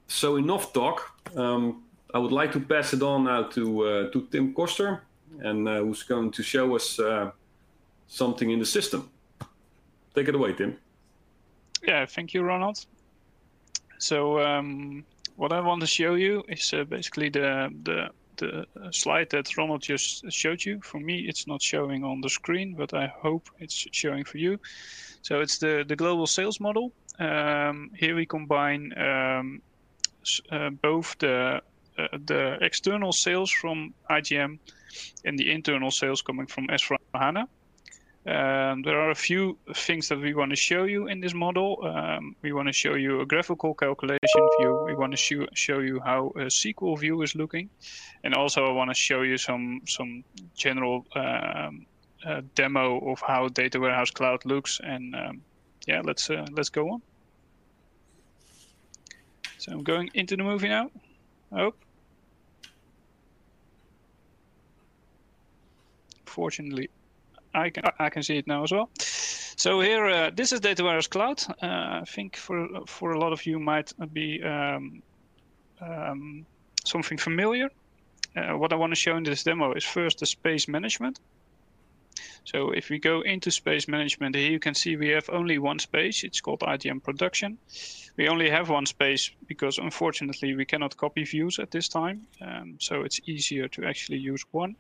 So 0.08 0.36
enough 0.36 0.72
talk. 0.72 1.12
Um, 1.36 1.84
I 2.14 2.18
would 2.18 2.32
like 2.32 2.52
to 2.52 2.60
pass 2.60 2.94
it 2.94 3.02
on 3.02 3.24
now 3.24 3.42
to 3.42 3.84
uh, 3.84 4.10
to 4.10 4.26
Tim 4.30 4.54
Koster, 4.54 5.02
and 5.40 5.68
uh, 5.68 5.80
who's 5.80 6.02
going 6.02 6.30
to 6.32 6.42
show 6.42 6.74
us 6.74 6.98
uh, 6.98 7.30
something 8.06 8.50
in 8.50 8.58
the 8.58 8.66
system. 8.66 9.10
Take 10.14 10.28
it 10.28 10.34
away, 10.34 10.54
Tim. 10.54 10.78
Yeah, 11.86 12.06
thank 12.06 12.32
you, 12.34 12.42
Ronald. 12.42 12.86
So 13.98 14.40
um, 14.40 15.04
what 15.36 15.52
I 15.52 15.60
want 15.60 15.80
to 15.82 15.86
show 15.86 16.14
you 16.14 16.42
is 16.48 16.72
uh, 16.72 16.84
basically 16.84 17.28
the 17.28 17.70
the 17.84 18.10
the 18.36 18.66
slide 18.92 19.28
that 19.30 19.56
Ronald 19.56 19.82
just 19.82 20.30
showed 20.32 20.64
you. 20.64 20.80
For 20.80 21.00
me, 21.00 21.28
it's 21.28 21.46
not 21.46 21.60
showing 21.60 22.04
on 22.04 22.20
the 22.20 22.30
screen, 22.30 22.74
but 22.74 22.94
I 22.94 23.06
hope 23.06 23.50
it's 23.58 23.86
showing 23.92 24.24
for 24.24 24.38
you. 24.38 24.58
So 25.22 25.40
it's 25.40 25.58
the 25.58 25.84
the 25.86 25.96
global 25.96 26.26
sales 26.26 26.60
model. 26.60 26.92
Um, 27.18 27.90
here 27.94 28.14
we 28.14 28.26
combine 28.26 28.92
um, 28.96 29.60
both 30.82 31.16
the 31.18 31.62
uh, 31.98 32.06
the 32.26 32.56
external 32.60 33.12
sales 33.12 33.50
from 33.50 33.92
IGM 34.08 34.58
and 35.24 35.38
the 35.38 35.50
internal 35.50 35.90
sales 35.90 36.22
coming 36.22 36.46
from 36.46 36.68
S4HANA. 36.68 37.48
Um, 38.26 38.82
there 38.82 39.00
are 39.00 39.10
a 39.10 39.14
few 39.14 39.58
things 39.74 40.08
that 40.08 40.20
we 40.20 40.34
want 40.34 40.50
to 40.50 40.56
show 40.56 40.84
you 40.84 41.08
in 41.08 41.20
this 41.20 41.34
model. 41.34 41.78
Um, 41.84 42.36
we 42.42 42.52
want 42.52 42.68
to 42.68 42.72
show 42.72 42.94
you 42.94 43.20
a 43.20 43.26
graphical 43.26 43.74
calculation 43.74 44.48
view. 44.60 44.82
We 44.86 44.94
want 44.94 45.12
to 45.12 45.16
show, 45.16 45.46
show 45.54 45.80
you 45.80 45.98
how 46.04 46.32
a 46.36 46.46
SQL 46.46 46.98
view 46.98 47.22
is 47.22 47.34
looking. 47.34 47.70
And 48.22 48.34
also 48.34 48.66
I 48.66 48.72
want 48.72 48.90
to 48.90 48.94
show 48.94 49.22
you 49.22 49.38
some, 49.38 49.80
some 49.88 50.24
general 50.54 51.06
um, 51.16 51.86
uh, 52.24 52.42
demo 52.54 53.10
of 53.10 53.20
how 53.20 53.48
Data 53.48 53.80
Warehouse 53.80 54.10
Cloud 54.10 54.44
looks. 54.44 54.78
And 54.84 55.14
um, 55.16 55.40
yeah, 55.86 56.02
let's, 56.04 56.28
uh, 56.28 56.46
let's 56.52 56.68
go 56.68 56.90
on. 56.90 57.02
So 59.58 59.72
I'm 59.72 59.82
going 59.82 60.10
into 60.14 60.36
the 60.36 60.44
movie 60.44 60.68
now. 60.68 60.90
Oh. 61.52 61.74
Fortunately, 66.24 66.88
I 67.52 67.70
can 67.70 67.84
I 67.98 68.10
can 68.10 68.22
see 68.22 68.38
it 68.38 68.46
now 68.46 68.62
as 68.62 68.70
well. 68.70 68.90
So 69.56 69.80
here, 69.80 70.06
uh, 70.06 70.30
this 70.32 70.52
is 70.52 70.60
Data 70.60 70.84
Warehouse 70.84 71.08
Cloud. 71.08 71.42
Uh, 71.60 72.02
I 72.02 72.04
think 72.06 72.36
for 72.36 72.86
for 72.86 73.12
a 73.12 73.18
lot 73.18 73.32
of 73.32 73.44
you 73.44 73.58
might 73.58 73.92
be 74.12 74.40
um, 74.44 75.02
um, 75.80 76.46
something 76.84 77.18
familiar. 77.18 77.68
Uh, 78.36 78.56
what 78.56 78.72
I 78.72 78.76
want 78.76 78.92
to 78.92 78.96
show 78.96 79.16
in 79.16 79.24
this 79.24 79.42
demo 79.42 79.72
is 79.72 79.84
first 79.84 80.20
the 80.20 80.26
space 80.26 80.68
management. 80.68 81.18
So 82.44 82.70
if 82.70 82.88
we 82.88 82.98
go 82.98 83.22
into 83.22 83.50
space 83.50 83.88
management, 83.88 84.36
here 84.36 84.50
you 84.50 84.60
can 84.60 84.74
see 84.74 84.96
we 84.96 85.08
have 85.08 85.28
only 85.28 85.58
one 85.58 85.80
space. 85.80 86.22
It's 86.22 86.40
called 86.40 86.60
IGM 86.60 87.02
Production. 87.02 87.58
We 88.18 88.28
only 88.28 88.50
have 88.50 88.68
one 88.68 88.84
space 88.84 89.30
because 89.46 89.78
unfortunately 89.78 90.56
we 90.56 90.64
cannot 90.64 90.96
copy 90.96 91.22
views 91.22 91.60
at 91.60 91.70
this 91.70 91.88
time. 91.88 92.26
Um, 92.40 92.76
so 92.80 93.02
it's 93.02 93.20
easier 93.26 93.68
to 93.68 93.84
actually 93.84 94.18
use 94.18 94.44
one. 94.50 94.74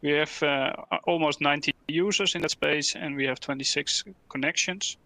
We 0.00 0.12
have 0.12 0.42
uh, 0.44 0.72
almost 1.02 1.40
90 1.40 1.74
users 1.88 2.36
in 2.36 2.42
that 2.42 2.52
space 2.52 2.94
and 2.94 3.16
we 3.16 3.26
have 3.26 3.40
26 3.40 4.04
connections. 4.28 4.96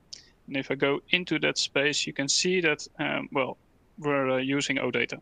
And 0.47 0.59
if 0.59 0.71
I 0.71 0.75
go 0.75 1.01
into 1.11 1.39
that 1.39 1.57
space, 1.57 2.07
you 2.07 2.13
can 2.13 2.29
see 2.29 2.61
that, 2.61 2.87
um, 2.99 3.31
well, 3.33 3.57
we're 3.99 4.33
uh, 4.33 4.37
using 4.37 4.77
OData. 4.77 5.19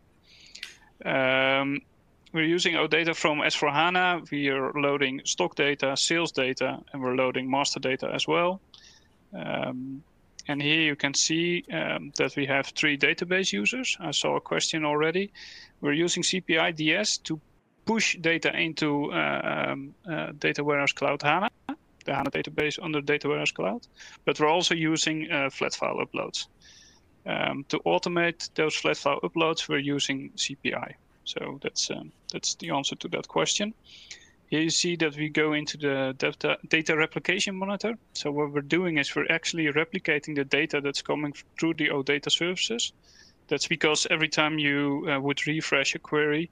Um, 1.05 1.79
we're 2.33 2.43
using 2.43 2.73
OData 2.75 3.15
from 3.15 3.39
S4HANA. 3.39 4.29
We 4.29 4.49
are 4.49 4.73
loading 4.73 5.21
stock 5.23 5.55
data, 5.55 5.95
sales 5.95 6.33
data, 6.33 6.79
and 6.91 7.01
we're 7.01 7.15
loading 7.15 7.49
master 7.49 7.79
data 7.79 8.11
as 8.13 8.27
well. 8.27 8.59
Um, 9.33 10.03
and 10.47 10.61
here 10.61 10.81
you 10.81 10.95
can 10.95 11.13
see 11.13 11.63
um, 11.71 12.11
that 12.17 12.35
we 12.35 12.45
have 12.45 12.67
three 12.67 12.97
database 12.97 13.51
users. 13.51 13.97
I 13.99 14.11
saw 14.11 14.35
a 14.37 14.41
question 14.41 14.85
already. 14.85 15.31
We're 15.81 15.93
using 15.93 16.23
CPI 16.23 16.75
DS 16.75 17.17
to 17.19 17.39
push 17.85 18.17
data 18.17 18.55
into 18.55 19.11
uh, 19.11 19.67
um, 19.69 19.95
uh, 20.09 20.31
Data 20.37 20.63
Warehouse 20.63 20.91
Cloud 20.91 21.21
HANA, 21.21 21.49
the 22.05 22.13
HANA 22.13 22.31
database 22.31 22.79
under 22.81 23.01
Data 23.01 23.27
Warehouse 23.27 23.51
Cloud, 23.51 23.87
but 24.25 24.39
we're 24.39 24.47
also 24.47 24.75
using 24.75 25.31
uh, 25.31 25.49
flat 25.49 25.73
file 25.73 25.97
uploads. 26.05 26.47
Um, 27.25 27.65
to 27.69 27.79
automate 27.79 28.49
those 28.55 28.75
flat 28.75 28.97
file 28.97 29.19
uploads, 29.21 29.69
we're 29.69 29.77
using 29.77 30.31
CPI. 30.35 30.93
So 31.23 31.59
that's 31.61 31.91
um, 31.91 32.11
that's 32.31 32.55
the 32.55 32.71
answer 32.71 32.95
to 32.95 33.07
that 33.09 33.27
question. 33.27 33.73
Here 34.51 34.59
you 34.59 34.69
see 34.69 34.97
that 34.97 35.15
we 35.15 35.29
go 35.29 35.53
into 35.53 35.77
the 35.77 36.13
data, 36.17 36.57
data 36.67 36.97
replication 36.97 37.55
monitor. 37.55 37.97
So 38.11 38.31
what 38.33 38.51
we're 38.51 38.59
doing 38.59 38.97
is 38.97 39.15
we're 39.15 39.31
actually 39.31 39.67
replicating 39.67 40.35
the 40.35 40.43
data 40.43 40.81
that's 40.81 41.01
coming 41.01 41.33
through 41.57 41.75
the 41.75 41.87
OData 41.87 42.29
services. 42.29 42.91
That's 43.47 43.69
because 43.69 44.07
every 44.11 44.27
time 44.27 44.59
you 44.59 45.07
uh, 45.09 45.21
would 45.21 45.47
refresh 45.47 45.95
a 45.95 45.99
query, 45.99 46.49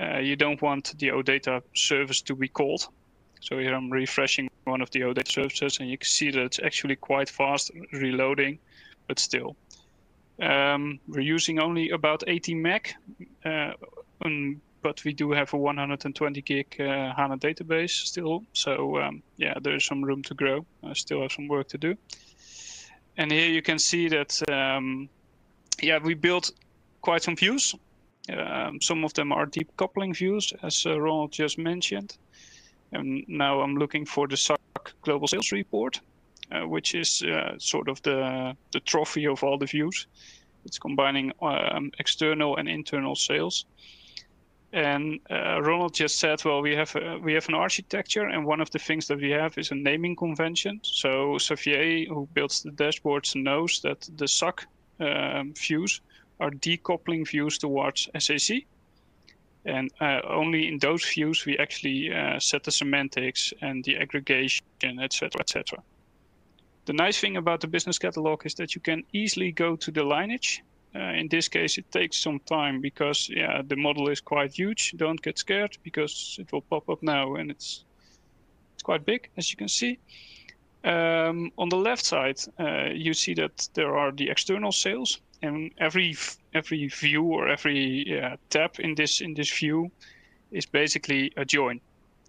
uh, 0.00 0.18
you 0.18 0.36
don't 0.36 0.62
want 0.62 0.96
the 1.00 1.08
OData 1.08 1.62
service 1.74 2.22
to 2.22 2.36
be 2.36 2.46
called. 2.46 2.86
So 3.40 3.58
here 3.58 3.74
I'm 3.74 3.90
refreshing 3.90 4.48
one 4.62 4.80
of 4.80 4.92
the 4.92 5.00
OData 5.00 5.28
services 5.28 5.78
and 5.80 5.90
you 5.90 5.98
can 5.98 6.06
see 6.06 6.30
that 6.30 6.44
it's 6.44 6.60
actually 6.62 6.94
quite 6.94 7.28
fast 7.28 7.72
reloading, 7.92 8.60
but 9.08 9.18
still. 9.18 9.56
Um, 10.40 11.00
we're 11.08 11.34
using 11.34 11.58
only 11.58 11.90
about 11.90 12.22
80 12.24 12.54
meg, 12.54 12.94
uh, 13.44 13.72
but 14.82 15.04
we 15.04 15.12
do 15.12 15.32
have 15.32 15.52
a 15.54 15.56
120 15.56 16.42
gig 16.42 16.76
uh, 16.80 17.14
HANA 17.14 17.38
database 17.38 18.06
still. 18.06 18.44
So 18.52 18.98
um, 18.98 19.22
yeah, 19.36 19.54
there's 19.60 19.84
some 19.84 20.02
room 20.02 20.22
to 20.24 20.34
grow. 20.34 20.66
I 20.82 20.92
still 20.94 21.22
have 21.22 21.32
some 21.32 21.48
work 21.48 21.68
to 21.68 21.78
do. 21.78 21.96
And 23.16 23.30
here 23.30 23.48
you 23.48 23.62
can 23.62 23.78
see 23.78 24.08
that, 24.08 24.42
um, 24.50 25.08
yeah, 25.82 25.98
we 26.02 26.14
built 26.14 26.50
quite 27.02 27.22
some 27.22 27.36
views. 27.36 27.74
Um, 28.30 28.80
some 28.80 29.04
of 29.04 29.12
them 29.14 29.32
are 29.32 29.46
decoupling 29.46 30.16
views, 30.16 30.52
as 30.62 30.86
uh, 30.86 31.00
Ronald 31.00 31.32
just 31.32 31.58
mentioned. 31.58 32.16
And 32.92 33.24
now 33.28 33.60
I'm 33.60 33.76
looking 33.76 34.06
for 34.06 34.28
the 34.28 34.36
SAC 34.36 34.60
Global 35.02 35.26
Sales 35.26 35.52
Report, 35.52 36.00
uh, 36.50 36.66
which 36.68 36.94
is 36.94 37.22
uh, 37.22 37.58
sort 37.58 37.88
of 37.88 38.00
the, 38.02 38.56
the 38.72 38.80
trophy 38.80 39.26
of 39.26 39.42
all 39.42 39.58
the 39.58 39.66
views. 39.66 40.06
It's 40.64 40.78
combining 40.78 41.32
um, 41.42 41.90
external 41.98 42.56
and 42.56 42.68
internal 42.68 43.16
sales. 43.16 43.66
And 44.72 45.20
uh, 45.30 45.60
Ronald 45.60 45.94
just 45.94 46.18
said, 46.18 46.42
well, 46.44 46.62
we 46.62 46.74
have 46.74 46.96
a, 46.96 47.18
we 47.18 47.34
have 47.34 47.48
an 47.48 47.54
architecture, 47.54 48.26
and 48.26 48.46
one 48.46 48.60
of 48.60 48.70
the 48.70 48.78
things 48.78 49.06
that 49.08 49.20
we 49.20 49.30
have 49.30 49.58
is 49.58 49.70
a 49.70 49.74
naming 49.74 50.16
convention. 50.16 50.80
So 50.82 51.36
Xavier, 51.38 52.06
who 52.06 52.26
builds 52.32 52.62
the 52.62 52.70
dashboards, 52.70 53.36
knows 53.36 53.80
that 53.82 54.08
the 54.16 54.26
SAC 54.26 54.66
um, 54.98 55.52
views 55.54 56.00
are 56.40 56.50
decoupling 56.50 57.28
views 57.28 57.58
towards 57.58 58.08
SAC. 58.18 58.64
And 59.64 59.92
uh, 60.00 60.20
only 60.26 60.66
in 60.68 60.78
those 60.78 61.04
views 61.04 61.46
we 61.46 61.56
actually 61.58 62.12
uh, 62.12 62.40
set 62.40 62.64
the 62.64 62.72
semantics 62.72 63.52
and 63.60 63.84
the 63.84 63.98
aggregation, 63.98 64.64
etc., 64.82 65.40
etc. 65.40 65.82
The 66.84 66.92
nice 66.94 67.20
thing 67.20 67.36
about 67.36 67.60
the 67.60 67.68
business 67.68 67.98
catalog 67.98 68.44
is 68.44 68.54
that 68.54 68.74
you 68.74 68.80
can 68.80 69.04
easily 69.12 69.52
go 69.52 69.76
to 69.76 69.90
the 69.92 70.02
lineage. 70.02 70.62
Uh, 70.94 71.12
in 71.14 71.28
this 71.28 71.48
case, 71.48 71.78
it 71.78 71.90
takes 71.90 72.18
some 72.18 72.38
time 72.40 72.80
because 72.80 73.30
yeah, 73.30 73.62
the 73.66 73.76
model 73.76 74.08
is 74.08 74.20
quite 74.20 74.52
huge. 74.52 74.92
Don't 74.96 75.22
get 75.22 75.38
scared 75.38 75.78
because 75.82 76.36
it 76.38 76.52
will 76.52 76.62
pop 76.62 76.88
up 76.88 77.02
now 77.02 77.34
and 77.36 77.50
it's 77.50 77.84
it's 78.74 78.82
quite 78.82 79.04
big, 79.04 79.28
as 79.36 79.50
you 79.50 79.56
can 79.56 79.68
see. 79.68 79.98
Um, 80.84 81.52
on 81.56 81.68
the 81.68 81.76
left 81.76 82.04
side, 82.04 82.40
uh, 82.58 82.88
you 82.92 83.14
see 83.14 83.34
that 83.34 83.68
there 83.74 83.96
are 83.96 84.10
the 84.12 84.28
external 84.28 84.72
sales 84.72 85.20
and 85.40 85.70
every 85.78 86.16
every 86.52 86.88
view 86.88 87.22
or 87.22 87.48
every 87.48 88.20
tab 88.50 88.78
in 88.78 88.94
this 88.94 89.20
in 89.20 89.34
this 89.34 89.50
view 89.50 89.90
is 90.50 90.66
basically 90.66 91.32
a 91.36 91.44
join. 91.44 91.80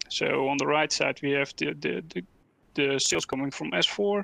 So 0.09 0.47
on 0.47 0.57
the 0.57 0.67
right 0.67 0.91
side, 0.91 1.19
we 1.21 1.31
have 1.31 1.53
the, 1.57 1.73
the, 1.73 2.03
the, 2.13 2.23
the 2.75 2.99
sales 2.99 3.25
coming 3.25 3.51
from 3.51 3.71
S4. 3.71 4.23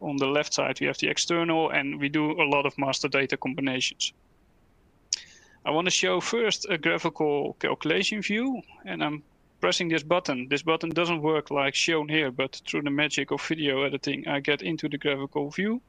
On 0.00 0.16
the 0.16 0.26
left 0.26 0.54
side, 0.54 0.80
we 0.80 0.86
have 0.86 0.98
the 0.98 1.08
external, 1.08 1.70
and 1.70 2.00
we 2.00 2.08
do 2.08 2.32
a 2.40 2.44
lot 2.44 2.66
of 2.66 2.78
master 2.78 3.08
data 3.08 3.36
combinations. 3.36 4.12
I 5.64 5.70
want 5.70 5.86
to 5.86 5.90
show 5.90 6.20
first 6.20 6.66
a 6.70 6.78
graphical 6.78 7.56
calculation 7.60 8.22
view, 8.22 8.62
and 8.84 9.02
I'm 9.02 9.22
pressing 9.60 9.88
this 9.88 10.02
button. 10.02 10.48
This 10.48 10.62
button 10.62 10.90
doesn't 10.90 11.22
work 11.22 11.50
like 11.50 11.74
shown 11.74 12.08
here, 12.08 12.30
but 12.30 12.60
through 12.66 12.82
the 12.82 12.90
magic 12.90 13.30
of 13.32 13.42
video 13.42 13.82
editing, 13.82 14.26
I 14.28 14.40
get 14.40 14.62
into 14.62 14.88
the 14.88 14.98
graphical 14.98 15.50
view. 15.50 15.80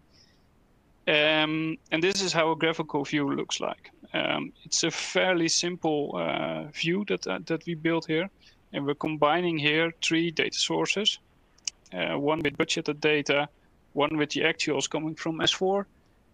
Um, 1.07 1.77
and 1.91 2.03
this 2.03 2.21
is 2.21 2.33
how 2.33 2.51
a 2.51 2.55
graphical 2.55 3.03
view 3.03 3.35
looks 3.35 3.59
like. 3.59 3.91
Um, 4.13 4.53
it's 4.63 4.83
a 4.83 4.91
fairly 4.91 5.47
simple 5.47 6.15
uh, 6.15 6.63
view 6.71 7.05
that, 7.07 7.27
uh, 7.27 7.39
that 7.45 7.65
we 7.65 7.75
built 7.75 8.05
here. 8.05 8.29
And 8.73 8.85
we're 8.85 8.95
combining 8.95 9.57
here 9.57 9.91
three 10.01 10.29
data 10.31 10.57
sources. 10.57 11.19
Uh, 11.91 12.19
one 12.19 12.39
with 12.43 12.57
budgeted 12.57 12.99
data, 12.99 13.49
one 13.93 14.17
with 14.17 14.31
the 14.31 14.41
actuals 14.41 14.89
coming 14.89 15.15
from 15.15 15.39
S4, 15.39 15.85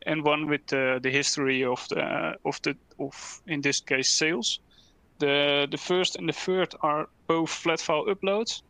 and 0.05 0.23
one 0.23 0.47
with 0.47 0.71
uh, 0.73 0.99
the 0.99 1.09
history 1.09 1.63
of 1.63 1.87
the 1.89 2.35
of 2.45 2.61
the 2.61 2.75
of 2.99 3.41
in 3.47 3.61
this 3.61 3.79
case 3.81 4.09
sales. 4.09 4.59
The 5.19 5.67
the 5.71 5.77
first 5.77 6.15
and 6.17 6.27
the 6.27 6.33
third 6.33 6.75
are 6.81 7.07
both 7.27 7.49
flat 7.49 7.79
file 7.79 8.05
uploads, 8.05 8.61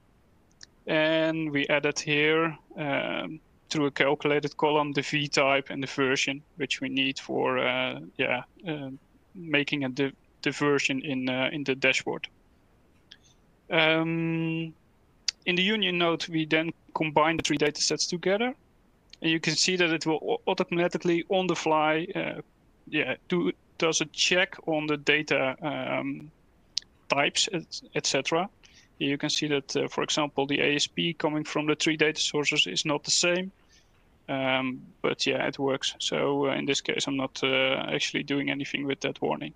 and 0.88 1.52
we 1.52 1.67
added 1.67 2.00
here 2.00 2.58
um, 2.78 3.39
through 3.69 3.88
a 3.88 3.91
calculated 3.91 4.56
column 4.58 4.93
the 4.93 5.02
v 5.02 5.28
type 5.28 5.69
and 5.69 5.82
the 5.82 5.88
version 5.88 6.41
which 6.58 6.82
we 6.82 6.89
need 6.89 7.19
for 7.19 7.58
uh, 7.58 8.00
yeah 8.17 8.43
uh, 8.67 8.89
making 9.34 9.84
a 9.84 9.89
di- 9.89 10.13
diversion 10.41 11.02
in 11.02 11.30
uh, 11.30 11.50
in 11.52 11.63
the 11.63 11.76
dashboard. 11.76 12.28
Um, 13.69 14.74
in 15.45 15.56
the 15.56 15.63
union 15.63 15.98
node, 15.98 16.28
we 16.28 16.45
then 16.45 16.71
combine 16.93 17.38
the 17.38 17.43
three 17.43 17.58
data 17.58 17.82
sets 17.82 18.08
together, 18.08 18.54
and 19.25 19.31
you 19.31 19.39
can 19.39 19.55
see 19.55 19.75
that 19.75 19.89
it 19.89 20.05
will 20.05 20.39
automatically 20.45 21.25
on 21.29 21.47
the 21.47 21.55
fly, 21.55 22.05
uh, 22.15 22.41
yeah, 22.88 23.15
do 23.27 23.51
does 23.79 23.99
a 23.99 24.05
check 24.05 24.55
on 24.67 24.85
the 24.85 24.97
data 24.97 25.55
um, 25.63 26.29
types, 27.09 27.49
etc. 27.95 28.47
You 28.99 29.17
can 29.17 29.31
see 29.31 29.47
that, 29.47 29.75
uh, 29.75 29.88
for 29.88 30.03
example, 30.03 30.45
the 30.45 30.61
ASP 30.61 31.17
coming 31.17 31.43
from 31.43 31.65
the 31.65 31.75
three 31.75 31.97
data 31.97 32.21
sources 32.21 32.67
is 32.67 32.85
not 32.85 33.03
the 33.03 33.09
same. 33.09 33.51
Um, 34.29 34.81
but 35.01 35.25
yeah, 35.25 35.47
it 35.47 35.57
works. 35.57 35.95
So 35.97 36.45
uh, 36.45 36.53
in 36.53 36.67
this 36.67 36.81
case, 36.81 37.07
I'm 37.07 37.17
not 37.17 37.43
uh, 37.43 37.83
actually 37.95 38.21
doing 38.21 38.51
anything 38.51 38.85
with 38.85 38.99
that 38.99 39.19
warning. 39.23 39.53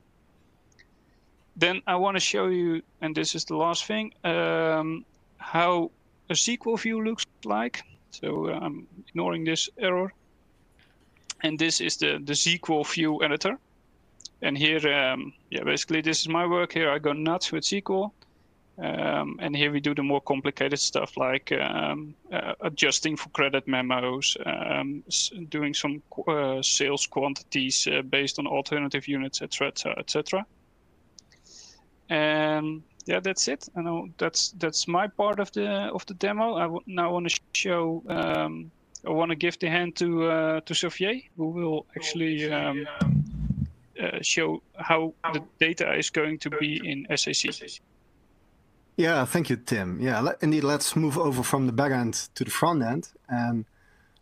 Then 1.56 1.84
I 1.86 1.96
want 1.98 2.16
to 2.16 2.22
show 2.22 2.48
you, 2.48 2.82
and 3.02 3.14
this 3.14 3.36
is 3.36 3.46
the 3.46 3.56
last 3.56 3.86
thing, 3.86 4.14
um, 4.24 5.06
how 5.38 5.92
a 6.28 6.34
SQL 6.34 6.80
view 6.80 7.04
looks 7.04 7.28
like. 7.46 7.84
So 8.12 8.50
I'm 8.50 8.88
ignoring 9.08 9.44
this 9.44 9.70
error. 9.78 10.14
And 11.42 11.58
this 11.58 11.80
is 11.80 11.98
the, 11.98 12.20
the 12.24 12.34
SQL 12.34 12.86
view 12.86 13.24
editor. 13.24 13.58
And 14.42 14.58
here, 14.58 14.86
um, 14.94 15.34
yeah, 15.50 15.64
basically 15.64 16.02
this 16.02 16.22
is 16.22 16.30
my 16.30 16.46
work 16.46 16.74
here. 16.74 16.90
I 16.90 17.00
go 17.00 17.14
nuts 17.14 17.52
with 17.52 17.64
SQL. 17.64 18.12
Um, 18.82 19.38
and 19.42 19.54
here 19.54 19.72
we 19.72 19.82
do 19.82 19.94
the 19.94 20.04
more 20.04 20.22
complicated 20.22 20.80
stuff 20.80 21.18
like 21.18 21.52
um, 21.52 22.16
uh, 22.32 22.54
adjusting 22.62 23.18
for 23.18 23.28
credit 23.30 23.68
memos, 23.68 24.38
um, 24.46 25.04
doing 25.50 25.74
some 25.74 26.02
uh, 26.28 26.62
sales 26.62 27.06
quantities 27.06 27.88
uh, 27.88 28.02
based 28.04 28.40
on 28.40 28.48
alternative 28.48 29.06
units, 29.06 29.42
etc., 29.42 29.96
etc. 29.98 30.46
And 32.10 32.84
yeah, 33.06 33.20
that's 33.20 33.48
it. 33.48 33.68
I 33.76 33.82
know 33.82 34.10
that's 34.18 34.52
that's 34.60 34.88
my 34.88 35.08
part 35.08 35.40
of 35.40 35.52
the 35.52 35.68
of 35.94 36.06
the 36.06 36.14
demo. 36.14 36.56
I 36.56 36.64
w- 36.64 36.84
now 36.86 37.14
want 37.14 37.30
to 37.30 37.40
show. 37.54 38.04
Um, 38.08 38.72
I 39.08 39.12
want 39.12 39.30
to 39.32 39.36
give 39.36 39.58
the 39.60 39.70
hand 39.70 39.96
to 39.96 40.26
uh, 40.26 40.62
to 40.62 40.74
Xavier, 40.74 41.22
who 41.38 41.50
will 41.50 41.86
actually 41.96 42.52
um, 42.52 42.86
uh, 44.00 44.20
show 44.22 44.62
how 44.78 45.14
the 45.34 45.42
data 45.60 45.98
is 45.98 46.10
going 46.10 46.40
to 46.40 46.50
be 46.50 46.82
in 46.84 47.06
SAC. 47.18 47.82
Yeah, 48.98 49.24
thank 49.24 49.50
you, 49.50 49.56
Tim. 49.56 50.00
Yeah, 50.02 50.20
let, 50.20 50.44
indeed, 50.44 50.66
let's 50.66 50.96
move 50.96 51.18
over 51.18 51.42
from 51.44 51.68
the 51.68 51.72
back 51.72 51.94
end 51.94 52.30
to 52.36 52.44
the 52.44 52.52
front 52.52 52.84
end, 52.84 53.10
and 53.30 53.66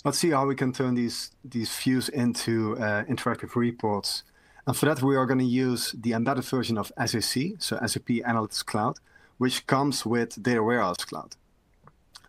let's 0.05 0.19
see 0.19 0.29
how 0.29 0.45
we 0.45 0.55
can 0.55 0.71
turn 0.71 0.93
these 0.93 1.31
these 1.43 1.75
views 1.75 2.09
into 2.09 2.77
uh, 2.77 3.03
interactive 3.05 3.55
reports. 3.55 4.23
And 4.67 4.77
for 4.77 4.85
that, 4.85 5.01
we 5.01 5.15
are 5.15 5.25
going 5.25 5.39
to 5.39 5.45
use 5.45 5.95
the 5.97 6.13
embedded 6.13 6.43
version 6.43 6.77
of 6.77 6.91
SAC, 7.03 7.53
so 7.57 7.79
SAP 7.83 8.09
Analytics 8.27 8.63
Cloud, 8.63 8.99
which 9.39 9.65
comes 9.65 10.05
with 10.05 10.43
Data 10.43 10.61
Warehouse 10.61 11.03
Cloud. 11.05 11.35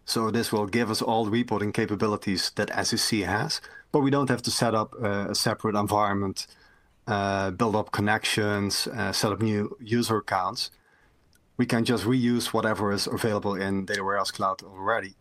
So 0.06 0.30
this 0.30 0.50
will 0.50 0.66
give 0.66 0.90
us 0.90 1.02
all 1.02 1.26
the 1.26 1.30
reporting 1.30 1.72
capabilities 1.72 2.52
that 2.54 2.70
SAC 2.86 3.20
has, 3.26 3.60
but 3.92 4.00
we 4.00 4.10
don't 4.10 4.30
have 4.30 4.42
to 4.42 4.50
set 4.50 4.74
up 4.74 4.94
a 4.94 5.34
separate 5.34 5.74
environment, 5.74 6.46
uh, 7.06 7.50
build 7.50 7.76
up 7.76 7.92
connections, 7.92 8.86
uh, 8.86 9.12
set 9.12 9.32
up 9.32 9.42
new 9.42 9.76
user 9.80 10.16
accounts 10.16 10.70
we 11.58 11.66
can 11.66 11.84
just 11.84 12.04
reuse 12.04 12.54
whatever 12.54 12.92
is 12.92 13.06
available 13.06 13.54
in 13.54 13.84
Data 13.84 14.02
Warehouse 14.02 14.30
Cloud 14.30 14.62
already. 14.62 15.14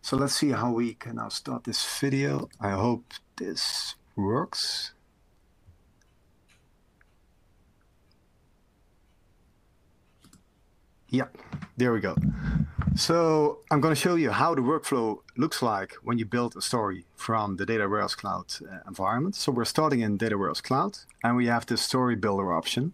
So 0.00 0.16
let's 0.16 0.34
see 0.34 0.50
how 0.50 0.72
we 0.72 0.94
can 0.94 1.16
now 1.16 1.28
start 1.28 1.64
this 1.64 1.84
video. 2.00 2.48
I 2.58 2.70
hope 2.70 3.12
this 3.36 3.94
works. 4.16 4.92
Yeah, 11.16 11.28
there 11.78 11.94
we 11.94 12.00
go. 12.00 12.14
So 12.94 13.60
I'm 13.70 13.80
going 13.80 13.94
to 13.94 14.00
show 14.00 14.16
you 14.16 14.32
how 14.32 14.54
the 14.54 14.60
workflow 14.60 15.20
looks 15.34 15.62
like 15.62 15.94
when 16.02 16.18
you 16.18 16.26
build 16.26 16.54
a 16.56 16.60
story 16.60 17.06
from 17.14 17.56
the 17.56 17.64
Data 17.64 17.88
Warehouse 17.88 18.14
Cloud 18.14 18.52
uh, 18.60 18.80
environment. 18.86 19.34
So 19.34 19.50
we're 19.50 19.64
starting 19.64 20.00
in 20.00 20.18
Data 20.18 20.36
Warehouse 20.36 20.60
Cloud, 20.60 20.98
and 21.24 21.34
we 21.34 21.46
have 21.46 21.64
the 21.64 21.78
story 21.78 22.16
builder 22.16 22.52
option. 22.52 22.92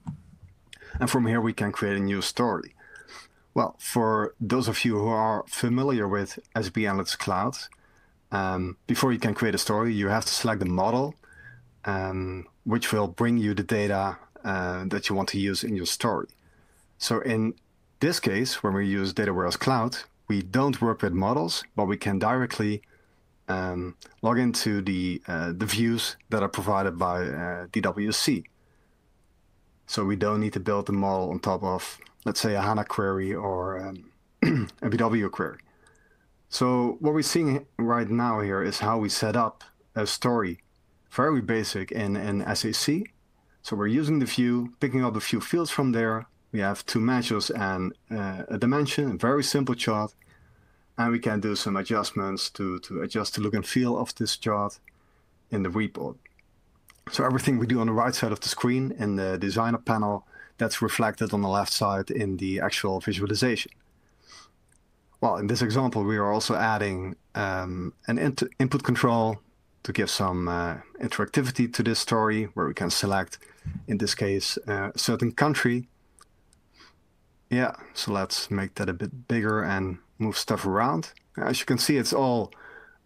And 1.00 1.10
from 1.10 1.26
here, 1.26 1.40
we 1.40 1.52
can 1.52 1.72
create 1.72 1.96
a 1.96 2.00
new 2.00 2.22
story. 2.22 2.76
Well, 3.54 3.74
for 3.80 4.36
those 4.40 4.68
of 4.68 4.84
you 4.84 4.98
who 5.00 5.08
are 5.08 5.42
familiar 5.48 6.06
with 6.06 6.38
SAP 6.54 6.74
Analytics 6.74 7.18
Cloud, 7.18 7.56
um, 8.30 8.76
before 8.86 9.12
you 9.12 9.18
can 9.18 9.34
create 9.34 9.56
a 9.56 9.58
story, 9.58 9.92
you 9.94 10.10
have 10.10 10.26
to 10.26 10.32
select 10.32 10.60
the 10.60 10.66
model, 10.66 11.16
um, 11.86 12.46
which 12.62 12.92
will 12.92 13.08
bring 13.08 13.36
you 13.38 13.52
the 13.52 13.64
data 13.64 14.18
uh, 14.44 14.84
that 14.84 15.08
you 15.08 15.16
want 15.16 15.28
to 15.30 15.40
use 15.40 15.64
in 15.64 15.74
your 15.74 15.86
story. 15.86 16.28
So 16.98 17.20
in 17.20 17.54
this 18.02 18.18
case, 18.18 18.62
when 18.64 18.74
we 18.74 18.84
use 18.84 19.12
Data 19.12 19.32
Warehouse 19.32 19.56
Cloud, 19.56 19.96
we 20.28 20.42
don't 20.42 20.82
work 20.82 21.02
with 21.02 21.12
models, 21.12 21.62
but 21.76 21.86
we 21.86 21.96
can 21.96 22.18
directly 22.18 22.82
um, 23.48 23.94
log 24.22 24.38
into 24.38 24.82
the 24.82 25.22
uh, 25.28 25.52
the 25.56 25.66
views 25.66 26.16
that 26.30 26.42
are 26.42 26.48
provided 26.48 26.98
by 26.98 27.18
uh, 27.22 27.66
DWC. 27.68 28.44
So 29.86 30.04
we 30.04 30.16
don't 30.16 30.40
need 30.40 30.52
to 30.54 30.60
build 30.60 30.86
the 30.86 30.92
model 30.92 31.30
on 31.30 31.38
top 31.38 31.62
of, 31.62 31.98
let's 32.24 32.40
say, 32.40 32.54
a 32.56 32.60
HANA 32.60 32.86
query 32.86 33.34
or 33.34 33.78
um, 33.78 34.10
a 34.82 34.90
BW 34.90 35.30
query. 35.30 35.58
So 36.48 36.96
what 36.98 37.14
we're 37.14 37.22
seeing 37.22 37.66
right 37.78 38.10
now 38.10 38.40
here 38.40 38.62
is 38.62 38.80
how 38.80 38.98
we 38.98 39.08
set 39.10 39.36
up 39.36 39.62
a 39.94 40.06
story, 40.06 40.58
very 41.10 41.40
basic 41.40 41.92
in, 41.92 42.16
in 42.16 42.34
SAC. 42.56 43.12
So 43.62 43.76
we're 43.76 43.98
using 44.00 44.18
the 44.18 44.26
view, 44.26 44.74
picking 44.80 45.04
up 45.04 45.14
a 45.14 45.20
few 45.20 45.40
fields 45.40 45.70
from 45.70 45.92
there. 45.92 46.26
We 46.52 46.60
have 46.60 46.84
two 46.84 47.00
measures 47.00 47.50
and 47.50 47.94
uh, 48.10 48.42
a 48.48 48.58
dimension, 48.58 49.10
a 49.10 49.16
very 49.16 49.42
simple 49.42 49.74
chart. 49.74 50.14
And 50.98 51.10
we 51.10 51.18
can 51.18 51.40
do 51.40 51.56
some 51.56 51.76
adjustments 51.76 52.50
to, 52.50 52.78
to 52.80 53.00
adjust 53.00 53.34
the 53.34 53.40
look 53.40 53.54
and 53.54 53.66
feel 53.66 53.96
of 53.96 54.14
this 54.14 54.36
chart 54.36 54.78
in 55.50 55.62
the 55.62 55.70
report. 55.70 56.16
So 57.10 57.24
everything 57.24 57.58
we 57.58 57.66
do 57.66 57.80
on 57.80 57.86
the 57.86 57.92
right 57.92 58.14
side 58.14 58.32
of 58.32 58.40
the 58.40 58.48
screen 58.48 58.94
in 58.98 59.16
the 59.16 59.38
designer 59.38 59.78
panel, 59.78 60.26
that's 60.58 60.82
reflected 60.82 61.32
on 61.32 61.40
the 61.40 61.48
left 61.48 61.72
side 61.72 62.10
in 62.10 62.36
the 62.36 62.60
actual 62.60 63.00
visualization. 63.00 63.72
Well, 65.20 65.36
in 65.36 65.46
this 65.46 65.62
example, 65.62 66.04
we 66.04 66.16
are 66.16 66.32
also 66.32 66.54
adding 66.54 67.16
um, 67.34 67.94
an 68.06 68.18
input 68.58 68.82
control 68.82 69.38
to 69.82 69.92
give 69.92 70.10
some 70.10 70.48
uh, 70.48 70.76
interactivity 71.00 71.72
to 71.72 71.82
this 71.82 71.98
story, 71.98 72.44
where 72.54 72.66
we 72.66 72.74
can 72.74 72.90
select, 72.90 73.38
in 73.88 73.98
this 73.98 74.14
case, 74.14 74.58
uh, 74.68 74.90
a 74.94 74.98
certain 74.98 75.32
country. 75.32 75.88
Yeah, 77.52 77.74
so 77.92 78.12
let's 78.12 78.50
make 78.50 78.76
that 78.76 78.88
a 78.88 78.94
bit 78.94 79.28
bigger 79.28 79.62
and 79.62 79.98
move 80.18 80.38
stuff 80.38 80.64
around. 80.64 81.12
As 81.36 81.60
you 81.60 81.66
can 81.66 81.76
see, 81.76 81.98
it's 81.98 82.14
all 82.14 82.50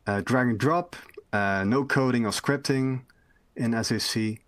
uh, 0.07 0.21
drag 0.21 0.47
and 0.47 0.57
drop, 0.59 0.95
uh, 1.33 1.65
no 1.67 1.85
coding 1.85 2.25
or 2.25 2.31
scripting, 2.31 3.03
in 3.57 3.73
SAC, 3.83 4.39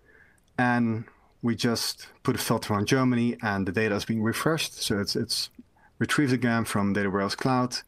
and 0.57 1.05
we 1.43 1.57
just 1.57 2.07
put 2.23 2.37
a 2.37 2.39
filter 2.39 2.75
on 2.75 2.87
Germany, 2.87 3.39
and 3.43 3.67
the 3.67 3.73
data 3.73 3.97
is 3.97 4.05
being 4.05 4.23
refreshed. 4.23 4.81
So 4.81 5.01
it's 5.01 5.17
it's 5.17 5.51
retrieved 5.99 6.33
again 6.33 6.65
from 6.65 6.93
Data 6.93 7.11
Warehouse 7.11 7.35
Cloud 7.35 7.79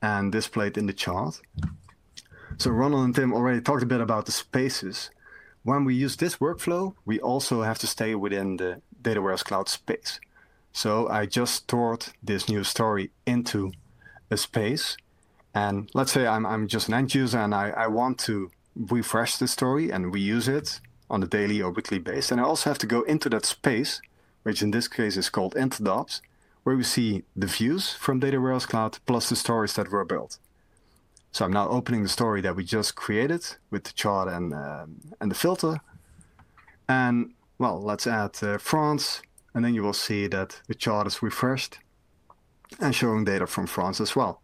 and 0.00 0.30
displayed 0.30 0.78
in 0.78 0.86
the 0.86 0.92
chart. 0.92 1.40
So 2.58 2.70
Ronald 2.70 3.06
and 3.06 3.14
Tim 3.14 3.32
already 3.32 3.60
talked 3.60 3.82
a 3.82 3.86
bit 3.86 4.00
about 4.00 4.26
the 4.26 4.32
spaces. 4.32 5.10
When 5.64 5.84
we 5.84 5.96
use 5.96 6.14
this 6.14 6.36
workflow, 6.36 6.94
we 7.04 7.18
also 7.18 7.62
have 7.62 7.80
to 7.80 7.88
stay 7.88 8.14
within 8.14 8.56
the 8.56 8.82
Data 9.02 9.20
Warehouse 9.20 9.42
Cloud 9.42 9.68
space. 9.68 10.20
So 10.72 11.08
I 11.08 11.26
just 11.26 11.54
stored 11.54 12.06
this 12.22 12.48
new 12.48 12.64
story 12.64 13.10
into 13.26 13.72
a 14.30 14.36
space. 14.36 14.96
And 15.54 15.90
let's 15.94 16.12
say 16.12 16.26
I'm, 16.26 16.46
I'm 16.46 16.68
just 16.68 16.88
an 16.88 16.94
end 16.94 17.14
user 17.14 17.38
and 17.38 17.54
I, 17.54 17.70
I 17.70 17.86
want 17.88 18.18
to 18.20 18.50
refresh 18.76 19.36
the 19.36 19.48
story 19.48 19.90
and 19.90 20.12
reuse 20.12 20.48
it 20.48 20.80
on 21.08 21.22
a 21.22 21.26
daily 21.26 21.60
or 21.60 21.70
weekly 21.72 21.98
basis. 21.98 22.30
And 22.30 22.40
I 22.40 22.44
also 22.44 22.70
have 22.70 22.78
to 22.78 22.86
go 22.86 23.02
into 23.02 23.28
that 23.30 23.44
space, 23.44 24.00
which 24.44 24.62
in 24.62 24.70
this 24.70 24.86
case 24.86 25.16
is 25.16 25.28
called 25.28 25.54
Interdobs, 25.54 26.20
where 26.62 26.76
we 26.76 26.84
see 26.84 27.24
the 27.34 27.46
views 27.46 27.92
from 27.92 28.20
Data 28.20 28.40
Warehouse 28.40 28.66
Cloud 28.66 28.98
plus 29.06 29.28
the 29.28 29.36
stories 29.36 29.74
that 29.74 29.90
were 29.90 30.04
built. 30.04 30.38
So 31.32 31.44
I'm 31.44 31.52
now 31.52 31.68
opening 31.68 32.02
the 32.02 32.08
story 32.08 32.40
that 32.42 32.56
we 32.56 32.64
just 32.64 32.94
created 32.94 33.44
with 33.70 33.84
the 33.84 33.92
chart 33.92 34.28
and, 34.28 34.52
uh, 34.54 34.86
and 35.20 35.30
the 35.30 35.34
filter. 35.34 35.80
And 36.88 37.32
well, 37.58 37.80
let's 37.80 38.06
add 38.06 38.36
uh, 38.42 38.58
France, 38.58 39.22
and 39.54 39.64
then 39.64 39.74
you 39.74 39.82
will 39.82 39.92
see 39.92 40.26
that 40.28 40.60
the 40.68 40.74
chart 40.74 41.06
is 41.06 41.22
refreshed 41.22 41.78
and 42.80 42.94
showing 42.94 43.24
data 43.24 43.46
from 43.46 43.66
France 43.66 44.00
as 44.00 44.14
well. 44.14 44.40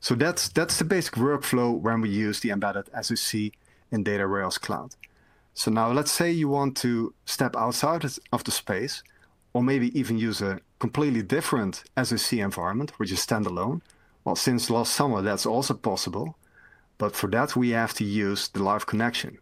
So 0.00 0.14
that's 0.14 0.48
that's 0.48 0.78
the 0.78 0.84
basic 0.84 1.14
workflow 1.14 1.80
when 1.80 2.00
we 2.00 2.10
use 2.10 2.40
the 2.40 2.50
embedded 2.50 2.90
SAC 3.00 3.52
in 3.90 4.02
Data 4.02 4.28
Warehouse 4.28 4.58
Cloud. 4.58 4.96
So 5.54 5.70
now 5.70 5.90
let's 5.92 6.10
say 6.12 6.30
you 6.30 6.48
want 6.48 6.76
to 6.78 7.14
step 7.24 7.56
outside 7.56 8.04
of 8.32 8.44
the 8.44 8.50
space, 8.50 9.02
or 9.52 9.62
maybe 9.62 9.98
even 9.98 10.18
use 10.18 10.42
a 10.42 10.60
completely 10.78 11.22
different 11.22 11.84
SAC 12.02 12.34
environment, 12.34 12.90
which 12.98 13.12
is 13.12 13.20
standalone. 13.20 13.80
Well, 14.24 14.36
since 14.36 14.68
last 14.68 14.92
summer, 14.92 15.22
that's 15.22 15.46
also 15.46 15.74
possible. 15.74 16.36
But 16.98 17.14
for 17.14 17.28
that, 17.30 17.56
we 17.56 17.70
have 17.70 17.94
to 17.94 18.04
use 18.04 18.48
the 18.48 18.62
live 18.62 18.86
connection. 18.86 19.38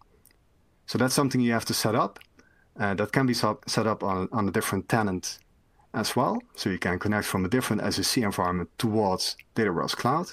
So 0.87 0.99
that's 0.99 1.15
something 1.15 1.41
you 1.41 1.53
have 1.53 1.65
to 1.67 1.75
set 1.75 1.95
up. 1.95 2.19
Uh, 2.79 2.95
that 2.95 3.13
can 3.13 3.27
be 3.27 3.35
set 3.35 3.87
up 3.87 4.03
on, 4.03 4.29
on 4.33 4.49
a 4.49 4.51
different 4.51 4.89
tenant 4.89 5.39
as 5.93 6.17
well. 6.17 6.43
So 6.55 6.71
you 6.71 6.79
can 6.79 6.99
connect 6.99 7.27
from 7.27 7.45
a 7.45 7.49
different 7.49 7.83
SAC 7.93 8.23
environment 8.23 8.71
towards 8.79 9.37
Data 9.55 9.73
Cloud. 9.73 10.29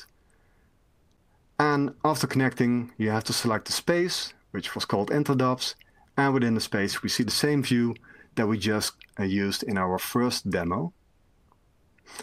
And 1.59 1.93
after 2.05 2.27
connecting, 2.27 2.93
you 2.97 3.09
have 3.09 3.25
to 3.25 3.33
select 3.33 3.65
the 3.65 3.73
space, 3.73 4.33
which 4.51 4.73
was 4.73 4.85
called 4.85 5.09
Interdobs. 5.11 5.75
And 6.17 6.33
within 6.33 6.55
the 6.55 6.61
space, 6.61 7.03
we 7.03 7.09
see 7.09 7.23
the 7.23 7.31
same 7.31 7.61
view 7.61 7.95
that 8.35 8.47
we 8.47 8.57
just 8.57 8.93
uh, 9.19 9.23
used 9.23 9.63
in 9.63 9.77
our 9.77 9.99
first 9.99 10.49
demo. 10.49 10.93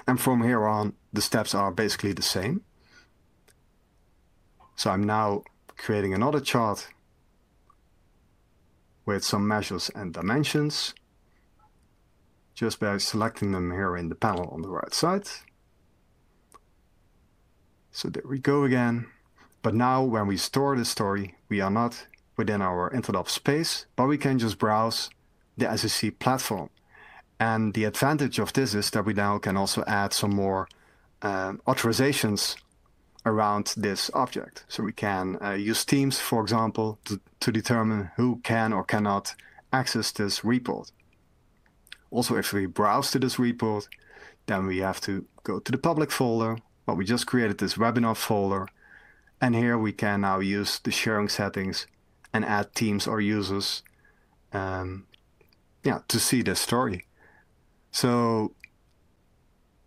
And 0.06 0.20
from 0.20 0.42
here 0.42 0.66
on, 0.66 0.94
the 1.12 1.20
steps 1.20 1.54
are 1.54 1.70
basically 1.70 2.12
the 2.12 2.22
same. 2.22 2.62
So 4.76 4.90
I'm 4.90 5.04
now 5.04 5.42
creating 5.76 6.14
another 6.14 6.40
chart 6.40 6.88
with 9.06 9.24
some 9.24 9.48
measures 9.48 9.90
and 9.94 10.12
dimensions 10.12 10.94
just 12.54 12.80
by 12.80 12.98
selecting 12.98 13.52
them 13.52 13.70
here 13.70 13.96
in 13.96 14.08
the 14.08 14.14
panel 14.14 14.48
on 14.48 14.62
the 14.62 14.68
right 14.68 14.92
side. 14.92 15.28
So 17.92 18.08
there 18.08 18.22
we 18.26 18.38
go 18.38 18.64
again. 18.64 19.06
But 19.62 19.74
now 19.74 20.02
when 20.02 20.26
we 20.26 20.36
store 20.36 20.76
the 20.76 20.84
story, 20.84 21.34
we 21.48 21.60
are 21.60 21.70
not 21.70 22.06
within 22.36 22.62
our 22.62 22.90
Interdobs 22.90 23.30
space, 23.30 23.86
but 23.94 24.06
we 24.06 24.18
can 24.18 24.38
just 24.38 24.58
browse 24.58 25.10
the 25.56 25.76
SAC 25.76 26.18
platform. 26.18 26.70
And 27.38 27.74
the 27.74 27.84
advantage 27.84 28.38
of 28.38 28.52
this 28.52 28.74
is 28.74 28.90
that 28.90 29.04
we 29.04 29.12
now 29.12 29.38
can 29.38 29.56
also 29.56 29.84
add 29.86 30.12
some 30.12 30.34
more 30.34 30.68
um, 31.22 31.60
authorizations 31.66 32.56
around 33.26 33.74
this 33.76 34.10
object. 34.14 34.64
So 34.68 34.82
we 34.82 34.92
can 34.92 35.36
uh, 35.42 35.52
use 35.52 35.84
Teams, 35.84 36.18
for 36.18 36.40
example, 36.40 36.98
to, 37.04 37.20
to 37.40 37.52
determine 37.52 38.10
who 38.16 38.40
can 38.42 38.72
or 38.72 38.84
cannot 38.84 39.34
access 39.72 40.10
this 40.12 40.44
report. 40.44 40.92
Also, 42.10 42.36
if 42.36 42.52
we 42.52 42.64
browse 42.66 43.10
to 43.10 43.18
this 43.18 43.38
report, 43.38 43.88
then 44.46 44.66
we 44.66 44.78
have 44.78 45.00
to 45.02 45.26
go 45.42 45.58
to 45.58 45.72
the 45.72 45.78
public 45.78 46.10
folder. 46.10 46.56
But 46.86 46.96
we 46.96 47.04
just 47.04 47.26
created 47.26 47.58
this 47.58 47.74
webinar 47.74 48.16
folder 48.16 48.68
and 49.40 49.54
here 49.54 49.76
we 49.76 49.92
can 49.92 50.22
now 50.22 50.38
use 50.40 50.78
the 50.78 50.90
sharing 50.90 51.28
settings 51.28 51.86
and 52.32 52.44
add 52.44 52.74
teams 52.74 53.06
or 53.06 53.20
users 53.20 53.82
um, 54.52 55.06
yeah, 55.84 56.00
to 56.08 56.18
see 56.18 56.42
this 56.42 56.60
story. 56.60 57.06
So 57.90 58.52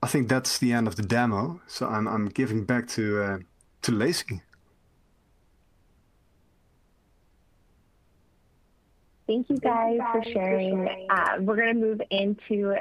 I 0.01 0.07
think 0.07 0.29
that's 0.29 0.57
the 0.59 0.71
end 0.71 0.87
of 0.87 0.95
the 0.95 1.03
demo. 1.03 1.61
So 1.67 1.87
I'm, 1.87 2.07
I'm 2.07 2.29
giving 2.29 2.63
back 2.63 2.87
to, 2.89 3.21
uh, 3.21 3.37
to 3.83 3.91
Lacey. 3.91 4.41
Thank 9.27 9.49
you 9.49 9.57
guys 9.57 9.99
for 10.11 10.23
sharing. 10.23 11.07
Uh, 11.09 11.37
we're 11.41 11.57
going 11.57 11.75
to 11.75 11.79
move 11.79 12.01
into 12.09 12.75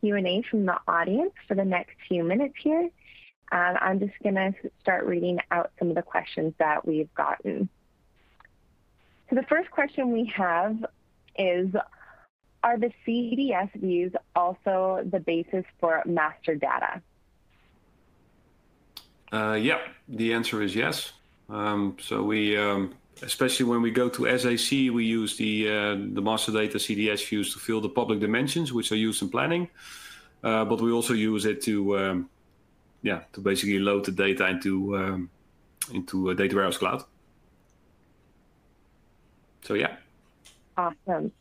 Q&A 0.00 0.42
from 0.48 0.66
the 0.66 0.78
audience 0.86 1.32
for 1.48 1.54
the 1.54 1.64
next 1.64 1.96
few 2.06 2.22
minutes 2.22 2.54
here. 2.62 2.88
And 3.50 3.78
I'm 3.78 3.98
just 3.98 4.12
going 4.22 4.36
to 4.36 4.52
start 4.80 5.06
reading 5.06 5.38
out 5.50 5.72
some 5.78 5.88
of 5.88 5.96
the 5.96 6.02
questions 6.02 6.54
that 6.58 6.86
we've 6.86 7.12
gotten. 7.14 7.68
So 9.28 9.36
the 9.36 9.42
first 9.42 9.70
question 9.70 10.12
we 10.12 10.32
have 10.36 10.84
is, 11.36 11.68
are 12.62 12.78
the 12.78 12.92
CDS 13.06 13.70
views 13.74 14.12
also 14.34 15.02
the 15.10 15.20
basis 15.20 15.64
for 15.80 16.02
master 16.06 16.54
data? 16.54 17.02
Uh, 19.32 19.54
yeah, 19.54 19.78
the 20.08 20.32
answer 20.32 20.62
is 20.62 20.74
yes. 20.74 21.12
Um, 21.48 21.96
so 22.00 22.22
we, 22.22 22.56
um, 22.56 22.94
especially 23.22 23.66
when 23.66 23.82
we 23.82 23.90
go 23.90 24.08
to 24.08 24.38
SAC, 24.38 24.70
we 24.92 25.04
use 25.04 25.36
the 25.36 25.68
uh, 25.68 25.96
the 26.14 26.22
master 26.22 26.52
data 26.52 26.78
CDS 26.78 27.26
views 27.28 27.52
to 27.54 27.58
fill 27.58 27.80
the 27.80 27.88
public 27.88 28.20
dimensions, 28.20 28.72
which 28.72 28.92
are 28.92 28.96
used 28.96 29.22
in 29.22 29.28
planning. 29.28 29.68
Uh, 30.44 30.64
but 30.64 30.80
we 30.80 30.92
also 30.92 31.14
use 31.14 31.44
it 31.46 31.62
to 31.62 31.98
um, 31.98 32.30
yeah, 33.02 33.22
to 33.32 33.40
basically 33.40 33.78
load 33.78 34.04
the 34.04 34.12
data 34.12 34.46
into 34.48 34.96
um, 34.96 35.30
into 35.92 36.30
a 36.30 36.34
data 36.34 36.54
warehouse 36.54 36.78
cloud. 36.78 37.04
So 39.62 39.74
yeah. 39.74 39.96
Awesome. 40.76 41.32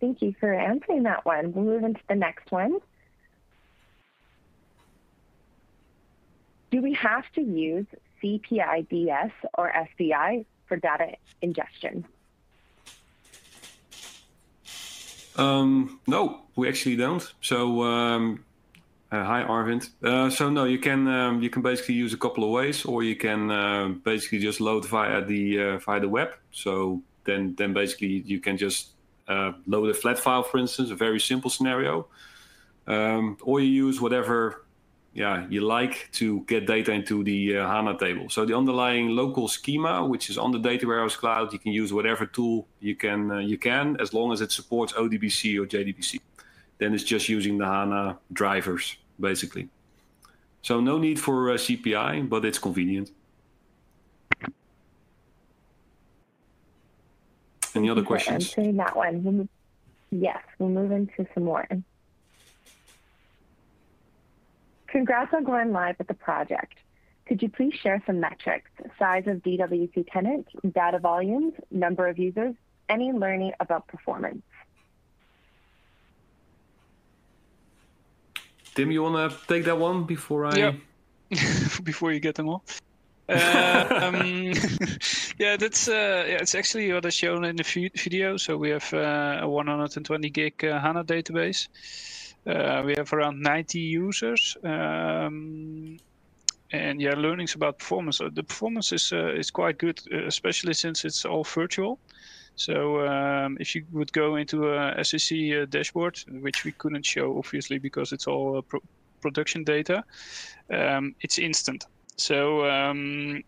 Thank 0.00 0.22
you 0.22 0.34
for 0.40 0.52
answering 0.52 1.02
that 1.02 1.24
one. 1.24 1.52
We'll 1.52 1.64
move 1.64 1.84
into 1.84 2.00
the 2.08 2.14
next 2.14 2.50
one. 2.50 2.78
Do 6.70 6.80
we 6.80 6.94
have 6.94 7.24
to 7.34 7.42
use 7.42 7.86
CPIDS 8.22 9.32
or 9.54 9.72
SDI 9.72 10.44
for 10.66 10.76
data 10.76 11.16
ingestion? 11.42 12.04
Um, 15.36 16.00
no, 16.06 16.42
we 16.56 16.68
actually 16.68 16.96
don't. 16.96 17.32
So 17.40 17.82
um, 17.82 18.44
uh, 19.10 19.24
hi, 19.24 19.42
Arvind. 19.42 19.90
Uh, 20.02 20.30
so 20.30 20.48
no, 20.48 20.64
you 20.64 20.78
can 20.78 21.08
um, 21.08 21.42
you 21.42 21.50
can 21.50 21.62
basically 21.62 21.94
use 21.94 22.12
a 22.12 22.16
couple 22.16 22.44
of 22.44 22.50
ways, 22.50 22.84
or 22.84 23.02
you 23.02 23.16
can 23.16 23.50
uh, 23.50 23.88
basically 24.04 24.38
just 24.38 24.60
load 24.60 24.86
via 24.86 25.24
the 25.24 25.60
uh, 25.60 25.78
via 25.78 26.00
the 26.00 26.08
web. 26.08 26.34
So 26.52 27.02
then 27.24 27.54
then 27.56 27.72
basically 27.72 28.22
you 28.26 28.40
can 28.40 28.56
just 28.56 28.90
uh, 29.30 29.52
load 29.66 29.88
a 29.90 29.94
flat 29.94 30.18
file, 30.18 30.42
for 30.42 30.58
instance, 30.58 30.90
a 30.90 30.94
very 31.06 31.20
simple 31.20 31.50
scenario, 31.50 31.94
um, 32.86 33.36
or 33.42 33.60
you 33.60 33.70
use 33.86 34.00
whatever 34.00 34.64
yeah 35.12 35.44
you 35.50 35.60
like 35.60 36.08
to 36.12 36.26
get 36.52 36.66
data 36.66 36.92
into 36.92 37.24
the 37.24 37.56
uh, 37.56 37.66
HANA 37.66 37.98
table. 37.98 38.28
So 38.28 38.44
the 38.44 38.56
underlying 38.56 39.06
local 39.22 39.48
schema, 39.48 39.94
which 40.12 40.30
is 40.30 40.36
on 40.38 40.50
the 40.52 40.58
data 40.70 40.86
warehouse 40.86 41.16
cloud, 41.16 41.52
you 41.52 41.58
can 41.58 41.72
use 41.72 41.92
whatever 41.92 42.26
tool 42.26 42.66
you 42.80 42.94
can 42.94 43.20
you 43.52 43.58
can 43.58 43.96
as 44.00 44.12
long 44.12 44.32
as 44.32 44.40
it 44.40 44.50
supports 44.52 44.92
ODBC 44.92 45.58
or 45.60 45.66
JDBC 45.66 46.20
then 46.80 46.94
it's 46.94 47.04
just 47.04 47.28
using 47.28 47.58
the 47.58 47.66
HANA 47.66 48.18
drivers, 48.32 48.96
basically. 49.20 49.68
So 50.62 50.80
no 50.80 50.98
need 50.98 51.20
for 51.20 51.50
uh, 51.50 51.54
CPI, 51.54 52.28
but 52.28 52.44
it's 52.44 52.58
convenient. 52.58 53.12
Any 57.80 57.88
other 57.88 58.02
questions? 58.02 58.44
Answering 58.44 58.76
that 58.76 58.94
one. 58.94 59.48
Yes, 60.10 60.42
we'll 60.58 60.68
move 60.68 60.92
into 60.92 61.26
some 61.32 61.44
more. 61.44 61.66
Congrats 64.86 65.32
on 65.32 65.44
going 65.44 65.72
live 65.72 65.96
with 65.96 66.08
the 66.08 66.14
project. 66.14 66.74
Could 67.26 67.40
you 67.40 67.48
please 67.48 67.72
share 67.72 68.02
some 68.04 68.20
metrics, 68.20 68.70
size 68.98 69.26
of 69.28 69.38
DWC 69.38 70.12
tenant, 70.12 70.46
data 70.74 70.98
volumes, 70.98 71.54
number 71.70 72.06
of 72.06 72.18
users, 72.18 72.54
any 72.90 73.12
learning 73.12 73.52
about 73.60 73.86
performance? 73.86 74.42
Tim, 78.74 78.90
you 78.90 79.02
want 79.02 79.32
to 79.32 79.46
take 79.46 79.64
that 79.64 79.78
one 79.78 80.04
before 80.04 80.44
I? 80.44 80.56
Yeah. 80.56 80.72
before 81.82 82.12
you 82.12 82.20
get 82.20 82.34
them 82.34 82.48
all. 82.48 82.62
Uh, 83.26 84.10
um, 84.12 84.52
yeah, 85.40 85.56
that's 85.56 85.88
uh, 85.88 86.26
yeah. 86.28 86.42
It's 86.42 86.54
actually 86.54 86.92
what 86.92 87.06
is 87.06 87.14
shown 87.14 87.44
in 87.44 87.56
the 87.56 87.90
video. 87.96 88.36
So 88.36 88.58
we 88.58 88.68
have 88.68 88.92
uh, 88.92 89.38
a 89.40 89.48
120 89.48 90.28
gig 90.28 90.62
uh, 90.62 90.78
HANA 90.78 91.04
database. 91.04 91.66
Uh, 92.46 92.82
we 92.84 92.94
have 92.98 93.10
around 93.14 93.40
90 93.40 93.78
users, 93.78 94.56
um, 94.62 95.98
and 96.72 97.00
yeah, 97.00 97.14
learnings 97.14 97.54
about 97.54 97.78
performance. 97.78 98.18
the 98.18 98.42
performance 98.42 98.92
is 98.92 99.12
is 99.12 99.50
quite 99.50 99.78
good, 99.78 99.98
especially 100.12 100.74
since 100.74 101.06
it's 101.06 101.24
all 101.24 101.44
virtual. 101.44 101.98
So 102.56 103.06
um, 103.06 103.56
if 103.60 103.74
you 103.74 103.86
would 103.92 104.12
go 104.12 104.36
into 104.36 104.68
a 104.68 104.90
uh, 104.90 105.64
dashboard, 105.70 106.18
which 106.28 106.64
we 106.64 106.72
couldn't 106.72 107.06
show 107.06 107.38
obviously 107.38 107.78
because 107.78 108.12
it's 108.12 108.26
all 108.26 108.58
uh, 108.58 108.60
pro 108.60 108.80
production 109.22 109.64
data, 109.64 110.04
um, 110.70 111.14
it's 111.22 111.38
instant. 111.38 111.86
So 112.16 112.66
um, 112.66 113.42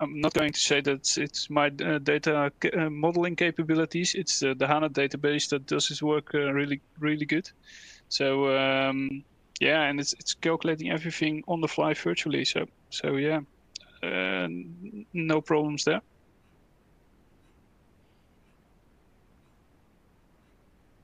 I'm 0.00 0.20
not 0.20 0.34
going 0.34 0.52
to 0.52 0.60
say 0.60 0.80
that 0.80 1.16
it's 1.16 1.50
my 1.50 1.66
uh, 1.66 1.98
data 1.98 2.52
uh, 2.76 2.90
modeling 2.90 3.36
capabilities. 3.36 4.14
It's 4.14 4.42
uh, 4.42 4.54
the 4.56 4.66
HANA 4.66 4.90
database 4.90 5.48
that 5.50 5.66
does 5.66 5.88
this 5.88 6.02
work 6.02 6.34
uh, 6.34 6.52
really, 6.52 6.80
really 6.98 7.24
good. 7.24 7.50
So 8.08 8.56
um, 8.56 9.24
yeah, 9.60 9.82
and 9.82 10.00
it's 10.00 10.12
it's 10.14 10.34
calculating 10.34 10.90
everything 10.90 11.42
on 11.48 11.60
the 11.60 11.68
fly 11.68 11.94
virtually. 11.94 12.44
So 12.44 12.66
so 12.90 13.16
yeah, 13.16 13.40
no 15.12 15.40
problems 15.40 15.84
there. 15.84 16.02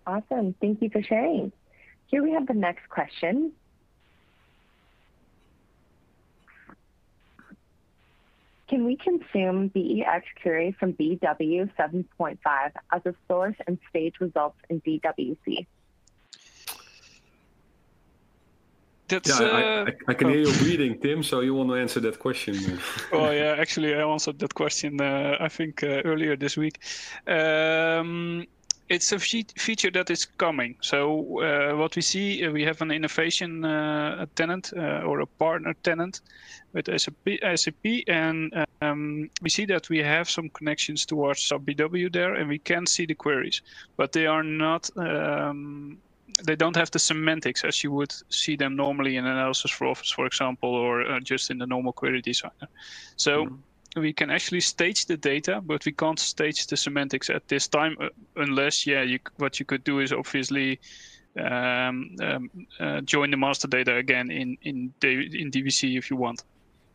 Awesome. 0.06 0.54
Thank 0.60 0.82
you 0.82 0.90
for 0.90 1.02
sharing. 1.02 1.52
Here 2.06 2.22
we 2.22 2.32
have 2.32 2.46
the 2.46 2.54
next 2.54 2.88
question. 2.88 3.52
Can 8.72 8.86
we 8.86 8.96
consume 8.96 9.68
BEX 9.68 10.24
query 10.40 10.74
from 10.80 10.94
BW 10.94 11.70
7.5 11.78 12.38
as 12.90 13.02
a 13.04 13.14
source 13.28 13.54
and 13.66 13.78
stage 13.90 14.14
results 14.18 14.56
in 14.70 14.80
DWC? 14.80 15.66
That's, 19.08 19.28
yeah, 19.28 19.46
uh, 19.46 19.50
I, 19.50 19.90
I, 19.90 19.92
I, 20.08 20.14
can 20.14 20.30
hear 20.30 20.38
you 20.38 20.52
breathing, 20.56 20.98
Tim. 21.00 21.22
So 21.22 21.40
you 21.40 21.52
want 21.52 21.68
to 21.68 21.74
answer 21.74 22.00
that 22.00 22.18
question? 22.18 22.80
oh 23.12 23.30
yeah, 23.30 23.56
actually, 23.58 23.94
I 23.94 24.10
answered 24.10 24.38
that 24.38 24.54
question. 24.54 24.98
Uh, 25.02 25.36
I 25.38 25.48
think 25.48 25.82
uh, 25.82 26.00
earlier 26.06 26.34
this 26.34 26.56
week. 26.56 26.78
Um, 27.26 28.46
it's 28.92 29.10
a 29.12 29.18
fe 29.18 29.44
feature 29.56 29.90
that 29.90 30.10
is 30.10 30.26
coming. 30.36 30.76
So 30.80 31.40
uh, 31.40 31.76
what 31.76 31.96
we 31.96 32.02
see, 32.02 32.44
uh, 32.44 32.52
we 32.52 32.62
have 32.64 32.82
an 32.82 32.90
innovation 32.90 33.64
uh, 33.64 34.26
tenant 34.34 34.72
uh, 34.76 35.08
or 35.08 35.20
a 35.20 35.26
partner 35.26 35.74
tenant 35.82 36.20
with 36.74 36.86
SAP, 37.00 37.28
SAP 37.56 37.86
and 38.08 38.52
um, 38.82 39.30
we 39.40 39.48
see 39.48 39.66
that 39.66 39.88
we 39.88 39.98
have 39.98 40.28
some 40.28 40.50
connections 40.50 41.06
towards 41.06 41.40
SAP 41.42 41.62
BW 41.62 42.12
there, 42.12 42.34
and 42.34 42.48
we 42.48 42.58
can 42.58 42.86
see 42.86 43.06
the 43.06 43.14
queries, 43.14 43.62
but 43.96 44.12
they 44.12 44.26
are 44.26 44.42
not. 44.42 44.90
Um, 44.96 45.98
they 46.44 46.56
don't 46.56 46.76
have 46.76 46.90
the 46.90 46.98
semantics 46.98 47.62
as 47.62 47.84
you 47.84 47.92
would 47.92 48.12
see 48.30 48.56
them 48.56 48.74
normally 48.74 49.16
in 49.16 49.26
analysis 49.26 49.70
for 49.70 49.86
office, 49.86 50.10
for 50.10 50.26
example, 50.26 50.70
or 50.70 51.02
uh, 51.02 51.20
just 51.20 51.50
in 51.50 51.58
the 51.58 51.66
normal 51.66 51.92
query 51.92 52.20
designer. 52.20 52.68
So. 53.16 53.44
Mm 53.44 53.48
-hmm 53.48 53.71
we 53.96 54.12
can 54.12 54.30
actually 54.30 54.60
stage 54.60 55.06
the 55.06 55.16
data, 55.16 55.60
but 55.64 55.84
we 55.84 55.92
can't 55.92 56.18
stage 56.18 56.66
the 56.66 56.76
semantics 56.76 57.28
at 57.30 57.46
this 57.48 57.68
time 57.68 57.96
uh, 58.00 58.08
unless, 58.36 58.86
yeah, 58.86 59.02
you, 59.02 59.18
what 59.36 59.60
you 59.60 59.66
could 59.66 59.84
do 59.84 60.00
is 60.00 60.12
obviously 60.12 60.80
um, 61.38 62.16
um, 62.22 62.50
uh, 62.80 63.00
join 63.02 63.30
the 63.30 63.36
master 63.36 63.68
data 63.68 63.96
again 63.96 64.30
in 64.30 64.56
in, 64.62 64.92
in 65.02 65.50
DBC 65.50 65.96
if 65.96 66.10
you 66.10 66.16
want. 66.16 66.44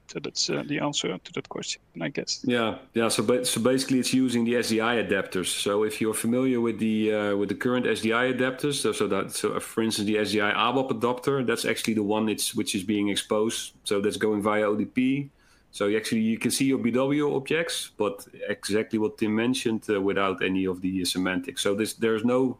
So 0.08 0.20
that's 0.20 0.50
uh, 0.50 0.64
the 0.66 0.80
answer 0.80 1.18
to 1.18 1.34
that 1.34 1.50
question, 1.50 1.82
I 2.02 2.08
guess. 2.08 2.40
Yeah, 2.46 2.78
yeah. 2.94 3.10
So, 3.10 3.44
so 3.44 3.62
basically, 3.62 4.00
it's 4.00 4.14
using 4.14 4.46
the 4.46 4.54
SDI 4.54 5.06
adapters. 5.06 5.48
So, 5.48 5.84
if 5.84 6.00
you're 6.00 6.14
familiar 6.14 6.62
with 6.62 6.80
the 6.80 7.14
uh, 7.14 7.36
with 7.36 7.50
the 7.50 7.56
current 7.56 7.86
SDI 7.86 8.38
adapters, 8.38 8.76
so, 8.76 8.94
so 8.94 9.08
that 9.08 9.32
so 9.32 9.60
for 9.60 9.84
instance, 9.84 10.08
the 10.08 10.16
SDI 10.16 10.56
ABAP 10.56 10.92
adapter, 10.92 11.44
that's 11.44 11.66
actually 11.66 11.96
the 11.96 12.04
one 12.04 12.30
it's 12.30 12.56
which 12.56 12.74
is 12.74 12.84
being 12.84 13.10
exposed. 13.10 13.74
So 13.84 14.00
that's 14.00 14.18
going 14.18 14.42
via 14.42 14.64
ODP. 14.64 15.30
So 15.72 15.96
actually 15.96 16.22
you 16.22 16.38
can 16.38 16.52
see 16.52 16.66
your 16.66 16.80
BW 16.80 17.36
objects, 17.36 17.92
but 17.98 18.26
exactly 18.48 18.98
what 19.00 19.18
Tim 19.18 19.36
mentioned 19.36 19.84
uh, 19.90 20.02
without 20.02 20.44
any 20.44 20.66
of 20.66 20.82
the 20.82 21.06
semantics. 21.06 21.62
So 21.62 21.76
this, 21.76 21.94
there's 21.94 22.26
no 22.26 22.58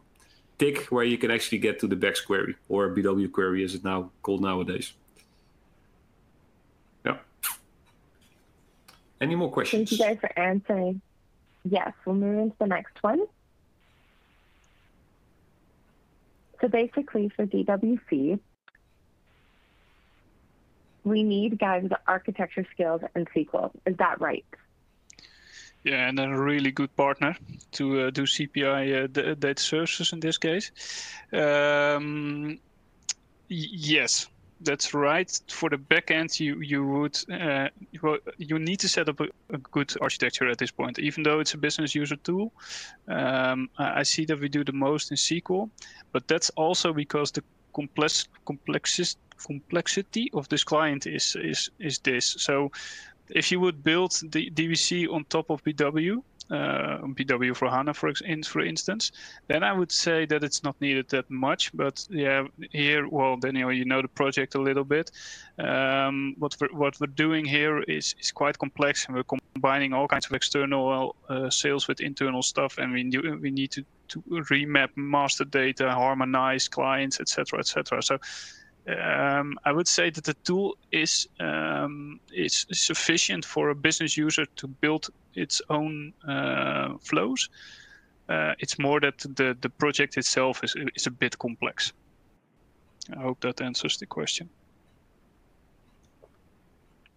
tick 0.58 0.86
where 0.86 1.04
you 1.04 1.18
can 1.18 1.30
actually 1.30 1.58
get 1.58 1.78
to 1.80 1.86
the 1.86 1.96
BEX 1.96 2.20
query 2.20 2.56
or 2.68 2.94
BW 2.94 3.30
query 3.32 3.64
as 3.64 3.74
it 3.74 3.84
now 3.84 4.10
called 4.22 4.42
nowadays. 4.42 4.92
Yeah. 7.04 7.18
Any 9.20 9.34
more 9.34 9.50
questions? 9.50 9.90
Thank 9.90 10.00
you 10.00 10.06
guys 10.06 10.18
for 10.20 10.38
answering. 10.38 11.00
Yes, 11.64 11.92
we'll 12.04 12.16
move 12.16 12.38
into 12.38 12.56
the 12.58 12.66
next 12.66 13.02
one. 13.02 13.26
So 16.60 16.68
basically 16.68 17.28
for 17.28 17.46
DWC, 17.46 18.38
we 21.04 21.22
need 21.22 21.58
guys 21.58 21.82
with 21.82 21.92
architecture 22.06 22.66
skills 22.72 23.02
and 23.14 23.28
SQL. 23.30 23.70
Is 23.86 23.96
that 23.98 24.20
right? 24.20 24.44
Yeah, 25.84 26.08
and 26.08 26.18
a 26.18 26.28
really 26.28 26.72
good 26.72 26.94
partner 26.96 27.36
to 27.72 28.00
uh, 28.00 28.10
do 28.10 28.22
CPI 28.22 29.04
uh, 29.04 29.34
data 29.34 29.62
services 29.62 30.12
in 30.12 30.20
this 30.20 30.36
case. 30.36 30.72
Um, 31.32 32.58
yes, 33.48 34.26
that's 34.60 34.92
right. 34.92 35.40
For 35.48 35.70
the 35.70 35.76
backend, 35.76 36.40
you 36.40 36.60
you 36.60 36.84
would 36.86 37.16
uh, 37.30 37.68
you 38.38 38.58
need 38.58 38.80
to 38.80 38.88
set 38.88 39.08
up 39.08 39.20
a, 39.20 39.28
a, 39.50 39.58
good 39.58 39.94
architecture 40.00 40.48
at 40.48 40.58
this 40.58 40.72
point. 40.72 40.98
Even 40.98 41.22
though 41.22 41.38
it's 41.38 41.54
a 41.54 41.58
business 41.58 41.94
user 41.94 42.16
tool, 42.16 42.52
um, 43.06 43.70
I 43.78 44.02
see 44.02 44.24
that 44.24 44.40
we 44.40 44.48
do 44.48 44.64
the 44.64 44.72
most 44.72 45.12
in 45.12 45.16
SQL, 45.16 45.70
but 46.12 46.26
that's 46.26 46.50
also 46.50 46.92
because 46.92 47.30
the 47.30 47.44
complex 47.74 48.28
complexist 48.46 49.18
complexity 49.46 50.30
of 50.32 50.48
this 50.48 50.64
client 50.64 51.06
is 51.06 51.36
is 51.36 51.70
is 51.78 51.98
this. 52.00 52.36
So 52.38 52.70
if 53.30 53.52
you 53.52 53.60
would 53.60 53.82
build 53.82 54.12
the 54.32 54.50
DBC 54.50 55.12
on 55.12 55.24
top 55.24 55.50
of 55.50 55.62
BW, 55.64 56.22
uh, 56.50 56.98
BW 57.02 57.54
for 57.54 57.68
HANA, 57.68 57.94
for, 57.94 58.12
for 58.44 58.60
instance, 58.60 59.12
then 59.48 59.62
I 59.62 59.72
would 59.72 59.92
say 59.92 60.26
that 60.26 60.42
it's 60.44 60.62
not 60.62 60.80
needed 60.80 61.08
that 61.10 61.30
much. 61.30 61.72
But 61.74 62.06
yeah, 62.10 62.46
here, 62.70 63.08
well, 63.08 63.36
Daniel, 63.36 63.72
you 63.72 63.84
know 63.84 64.02
the 64.02 64.08
project 64.08 64.54
a 64.54 64.60
little 64.60 64.84
bit. 64.84 65.10
Um, 65.58 66.34
what 66.38 66.56
we're 66.60 66.72
what 66.72 67.00
we're 67.00 67.06
doing 67.06 67.44
here 67.44 67.80
is 67.82 68.14
is 68.20 68.32
quite 68.32 68.58
complex, 68.58 69.06
and 69.06 69.16
we're 69.16 69.24
combining 69.54 69.92
all 69.92 70.08
kinds 70.08 70.26
of 70.26 70.32
external 70.32 71.16
uh, 71.28 71.50
sales 71.50 71.88
with 71.88 72.00
internal 72.00 72.42
stuff, 72.42 72.78
and 72.78 72.92
we 72.92 73.04
we 73.36 73.50
need 73.50 73.70
to 73.72 73.84
to 74.08 74.22
remap 74.50 74.88
master 74.96 75.44
data, 75.44 75.90
harmonize 75.90 76.68
clients, 76.68 77.20
etc., 77.20 77.58
etc. 77.58 78.02
So 78.02 78.18
um, 78.88 79.58
I 79.64 79.72
would 79.72 79.88
say 79.88 80.10
that 80.10 80.24
the 80.24 80.34
tool 80.44 80.76
is 80.92 81.28
um, 81.40 82.20
is 82.32 82.66
sufficient 82.72 83.44
for 83.44 83.68
a 83.68 83.74
business 83.74 84.16
user 84.16 84.46
to 84.56 84.66
build 84.66 85.10
its 85.38 85.62
own 85.70 86.12
uh, 86.26 86.98
flows. 87.00 87.48
Uh, 88.28 88.54
it's 88.58 88.78
more 88.78 89.00
that 89.00 89.18
the 89.36 89.56
the 89.60 89.70
project 89.70 90.16
itself 90.16 90.62
is 90.64 90.74
is 90.94 91.06
a 91.06 91.10
bit 91.10 91.38
complex. 91.38 91.92
I 93.16 93.22
hope 93.22 93.40
that 93.40 93.60
answers 93.60 93.96
the 93.96 94.06
question. 94.06 94.48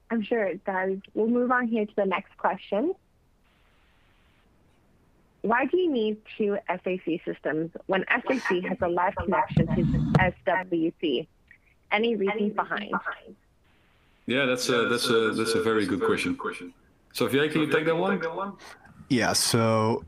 I'm 0.09 0.21
sure 0.21 0.43
it 0.43 0.63
does. 0.65 0.97
We'll 1.13 1.27
move 1.27 1.51
on 1.51 1.67
here 1.67 1.85
to 1.85 1.95
the 1.95 2.05
next 2.05 2.37
question. 2.37 2.93
Why 5.41 5.65
do 5.65 5.77
you 5.77 5.91
need 5.91 6.17
two 6.37 6.57
SAC 6.67 7.21
systems 7.25 7.71
when 7.87 8.05
SAC 8.09 8.63
has 8.69 8.77
a 8.81 8.87
live 8.87 9.15
connection 9.15 9.67
to 9.67 9.83
DWC? 10.45 11.27
Any 11.91 12.15
reason 12.15 12.49
behind? 12.51 12.93
Yeah, 14.27 14.45
that's 14.45 14.69
a 14.69 14.87
that's 14.87 15.09
a 15.09 15.31
that's 15.31 15.55
a 15.55 15.61
very 15.61 15.85
good 15.85 16.01
question. 16.01 16.35
Sophia, 17.13 17.49
can 17.49 17.61
you 17.61 17.67
take 17.67 17.85
that 17.85 17.95
one? 17.95 18.19
Yeah. 19.09 19.33
So 19.33 20.03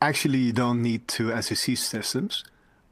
actually, 0.00 0.38
you 0.38 0.52
don't 0.52 0.82
need 0.82 1.08
two 1.08 1.30
SAC 1.40 1.76
systems. 1.76 2.44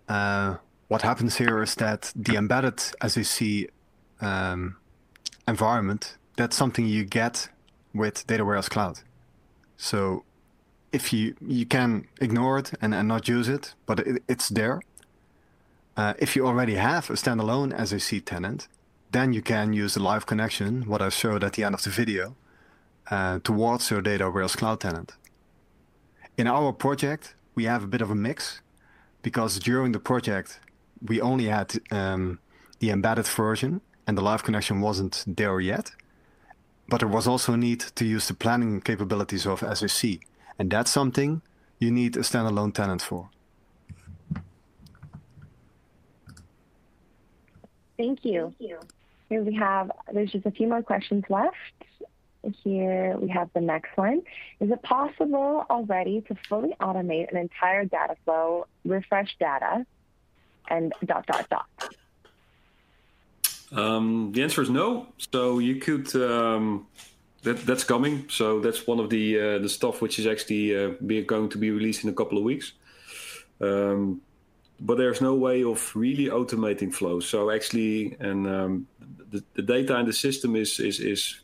Uh, 0.09 0.57
what 0.88 1.03
happens 1.03 1.37
here 1.37 1.62
is 1.62 1.75
that 1.77 2.12
the 2.14 2.37
embedded 2.37 2.81
SAC 3.07 3.70
um, 4.20 4.77
environment 5.48 6.16
that's 6.37 6.57
something 6.57 6.87
you 6.87 7.05
get 7.05 7.48
with 7.94 8.27
Data 8.27 8.44
Warehouse 8.44 8.68
Cloud. 8.68 9.01
So 9.77 10.25
if 10.92 11.12
you 11.12 11.35
you 11.40 11.66
can 11.66 12.07
ignore 12.20 12.59
it 12.59 12.72
and, 12.81 12.94
and 12.94 13.09
not 13.09 13.29
use 13.29 13.48
it, 13.48 13.75
but 13.87 14.01
it, 14.01 14.23
it's 14.29 14.48
there. 14.48 14.81
Uh, 15.96 16.15
if 16.19 16.35
you 16.37 16.46
already 16.46 16.77
have 16.77 17.10
a 17.10 17.15
standalone 17.15 17.71
SAC 17.87 18.25
tenant, 18.25 18.69
then 19.10 19.33
you 19.33 19.42
can 19.42 19.73
use 19.73 19.94
the 19.94 20.02
live 20.02 20.25
connection, 20.27 20.87
what 20.87 21.02
I 21.02 21.10
showed 21.10 21.44
at 21.44 21.52
the 21.52 21.65
end 21.65 21.75
of 21.75 21.83
the 21.83 21.90
video, 21.90 22.35
uh, 23.11 23.38
towards 23.40 23.90
your 23.90 24.00
Data 24.00 24.31
Warehouse 24.31 24.57
Cloud 24.57 24.81
tenant. 24.81 25.15
In 26.37 26.46
our 26.46 26.73
project, 26.73 27.35
we 27.55 27.65
have 27.65 27.85
a 27.85 27.87
bit 27.87 28.00
of 28.00 28.11
a 28.11 28.15
mix 28.15 28.63
because 29.23 29.59
during 29.59 29.92
the 29.92 30.00
project, 30.00 30.61
we 31.07 31.21
only 31.21 31.46
had 31.46 31.75
um, 31.90 32.38
the 32.79 32.90
embedded 32.90 33.27
version 33.27 33.81
and 34.07 34.17
the 34.17 34.23
live 34.23 34.42
connection 34.42 34.81
wasn't 34.81 35.25
there 35.27 35.61
yet. 35.61 35.92
But 36.88 36.98
there 36.98 37.09
was 37.09 37.27
also 37.27 37.53
a 37.53 37.57
need 37.57 37.81
to 37.81 38.05
use 38.05 38.29
the 38.29 38.35
planning 38.35 38.81
capabilities 38.81 39.46
of 39.46 39.61
SAC. 39.61 40.21
And 40.59 40.71
that's 40.71 40.90
something 40.90 41.42
you 41.79 41.90
need 41.90 42.17
a 42.17 42.21
standalone 42.21 42.75
tenant 42.75 43.03
for. 43.03 43.31
Thank 47.96 48.25
you. 48.25 48.55
Thank 48.59 48.71
you. 48.71 48.79
Here 49.29 49.42
we 49.42 49.55
have, 49.55 49.90
there's 50.13 50.33
just 50.33 50.44
a 50.44 50.50
few 50.50 50.69
more 50.69 50.83
questions 50.83 51.25
left. 51.31 51.57
Here 52.62 53.16
we 53.18 53.28
have 53.28 53.50
the 53.54 53.60
next 53.60 53.96
one. 53.96 54.22
Is 54.60 54.70
it 54.70 54.82
possible 54.82 55.64
already 55.70 56.22
to 56.22 56.36
fully 56.48 56.74
automate 56.80 57.30
an 57.30 57.36
entire 57.36 57.84
data 57.84 58.16
flow, 58.24 58.66
refresh 58.84 59.36
data, 59.38 59.86
and 60.68 60.92
dot, 61.04 61.26
dot, 61.26 61.48
dot? 61.48 61.66
Um, 63.72 64.32
the 64.32 64.42
answer 64.42 64.62
is 64.62 64.70
no. 64.70 65.06
So 65.32 65.58
you 65.58 65.76
could 65.76 66.14
um, 66.16 66.86
that 67.42 67.64
that's 67.66 67.84
coming. 67.84 68.26
So 68.28 68.60
that's 68.60 68.86
one 68.86 69.00
of 69.00 69.10
the 69.10 69.40
uh, 69.40 69.58
the 69.58 69.68
stuff 69.68 70.02
which 70.02 70.18
is 70.18 70.26
actually 70.26 70.76
uh, 70.76 70.90
be, 71.04 71.22
going 71.22 71.48
to 71.50 71.58
be 71.58 71.70
released 71.70 72.04
in 72.04 72.10
a 72.10 72.12
couple 72.12 72.38
of 72.38 72.44
weeks. 72.44 72.72
Um, 73.60 74.20
but 74.80 74.98
there's 74.98 75.20
no 75.20 75.34
way 75.34 75.62
of 75.62 75.94
really 75.94 76.26
automating 76.26 76.92
flows. 76.92 77.28
So 77.28 77.50
actually, 77.50 78.16
and 78.18 78.46
um, 78.46 78.86
the, 79.30 79.42
the 79.54 79.62
data 79.62 79.96
in 79.98 80.06
the 80.06 80.12
system 80.12 80.56
is 80.56 80.78
is 80.80 81.00
is 81.00 81.40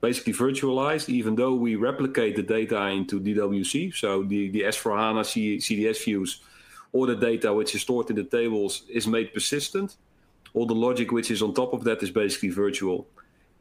basically 0.00 0.32
virtualized, 0.32 1.08
even 1.08 1.34
though 1.34 1.54
we 1.54 1.76
replicate 1.76 2.36
the 2.36 2.42
data 2.42 2.86
into 2.86 3.20
DWC. 3.20 3.94
So 3.94 4.22
the 4.22 4.50
the 4.50 4.62
S4HANA 4.62 5.24
CDS 5.58 6.04
views 6.04 6.40
or 6.92 7.06
the 7.06 7.16
data 7.16 7.52
which 7.52 7.74
is 7.74 7.82
stored 7.82 8.10
in 8.10 8.16
the 8.16 8.24
tables 8.24 8.82
is 8.88 9.06
made 9.06 9.32
persistent. 9.34 9.96
All 10.54 10.66
the 10.66 10.74
logic 10.74 11.12
which 11.12 11.30
is 11.30 11.42
on 11.42 11.52
top 11.52 11.72
of 11.72 11.84
that 11.84 12.02
is 12.02 12.10
basically 12.10 12.50
virtual. 12.50 13.06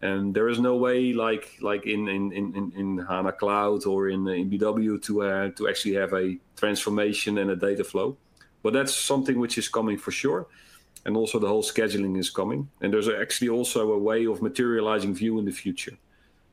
And 0.02 0.34
there 0.34 0.48
is 0.48 0.60
no 0.60 0.76
way 0.76 1.12
like 1.12 1.58
like 1.62 1.86
in 1.86 2.08
in, 2.08 2.32
in, 2.32 2.72
in 2.76 2.98
HANA 3.00 3.34
Cloud 3.34 3.86
or 3.86 4.10
in, 4.10 4.28
in 4.28 4.50
BW 4.50 5.02
to 5.04 5.24
uh, 5.24 5.50
to 5.58 5.68
actually 5.68 5.96
have 5.96 6.14
a 6.14 6.38
transformation 6.56 7.40
and 7.40 7.50
a 7.50 7.56
data 7.56 7.84
flow. 7.84 8.16
But 8.64 8.74
that's 8.74 8.96
something 8.96 9.40
which 9.40 9.58
is 9.58 9.68
coming 9.68 9.98
for 9.98 10.12
sure. 10.12 10.48
And 11.06 11.16
also 11.16 11.40
the 11.40 11.48
whole 11.48 11.64
scheduling 11.64 12.18
is 12.20 12.30
coming. 12.30 12.70
And 12.82 12.94
there's 12.94 13.08
actually 13.08 13.50
also 13.50 13.94
a 13.94 13.98
way 13.98 14.26
of 14.26 14.42
materializing 14.42 15.14
view 15.16 15.40
in 15.40 15.46
the 15.46 15.52
future. 15.52 15.98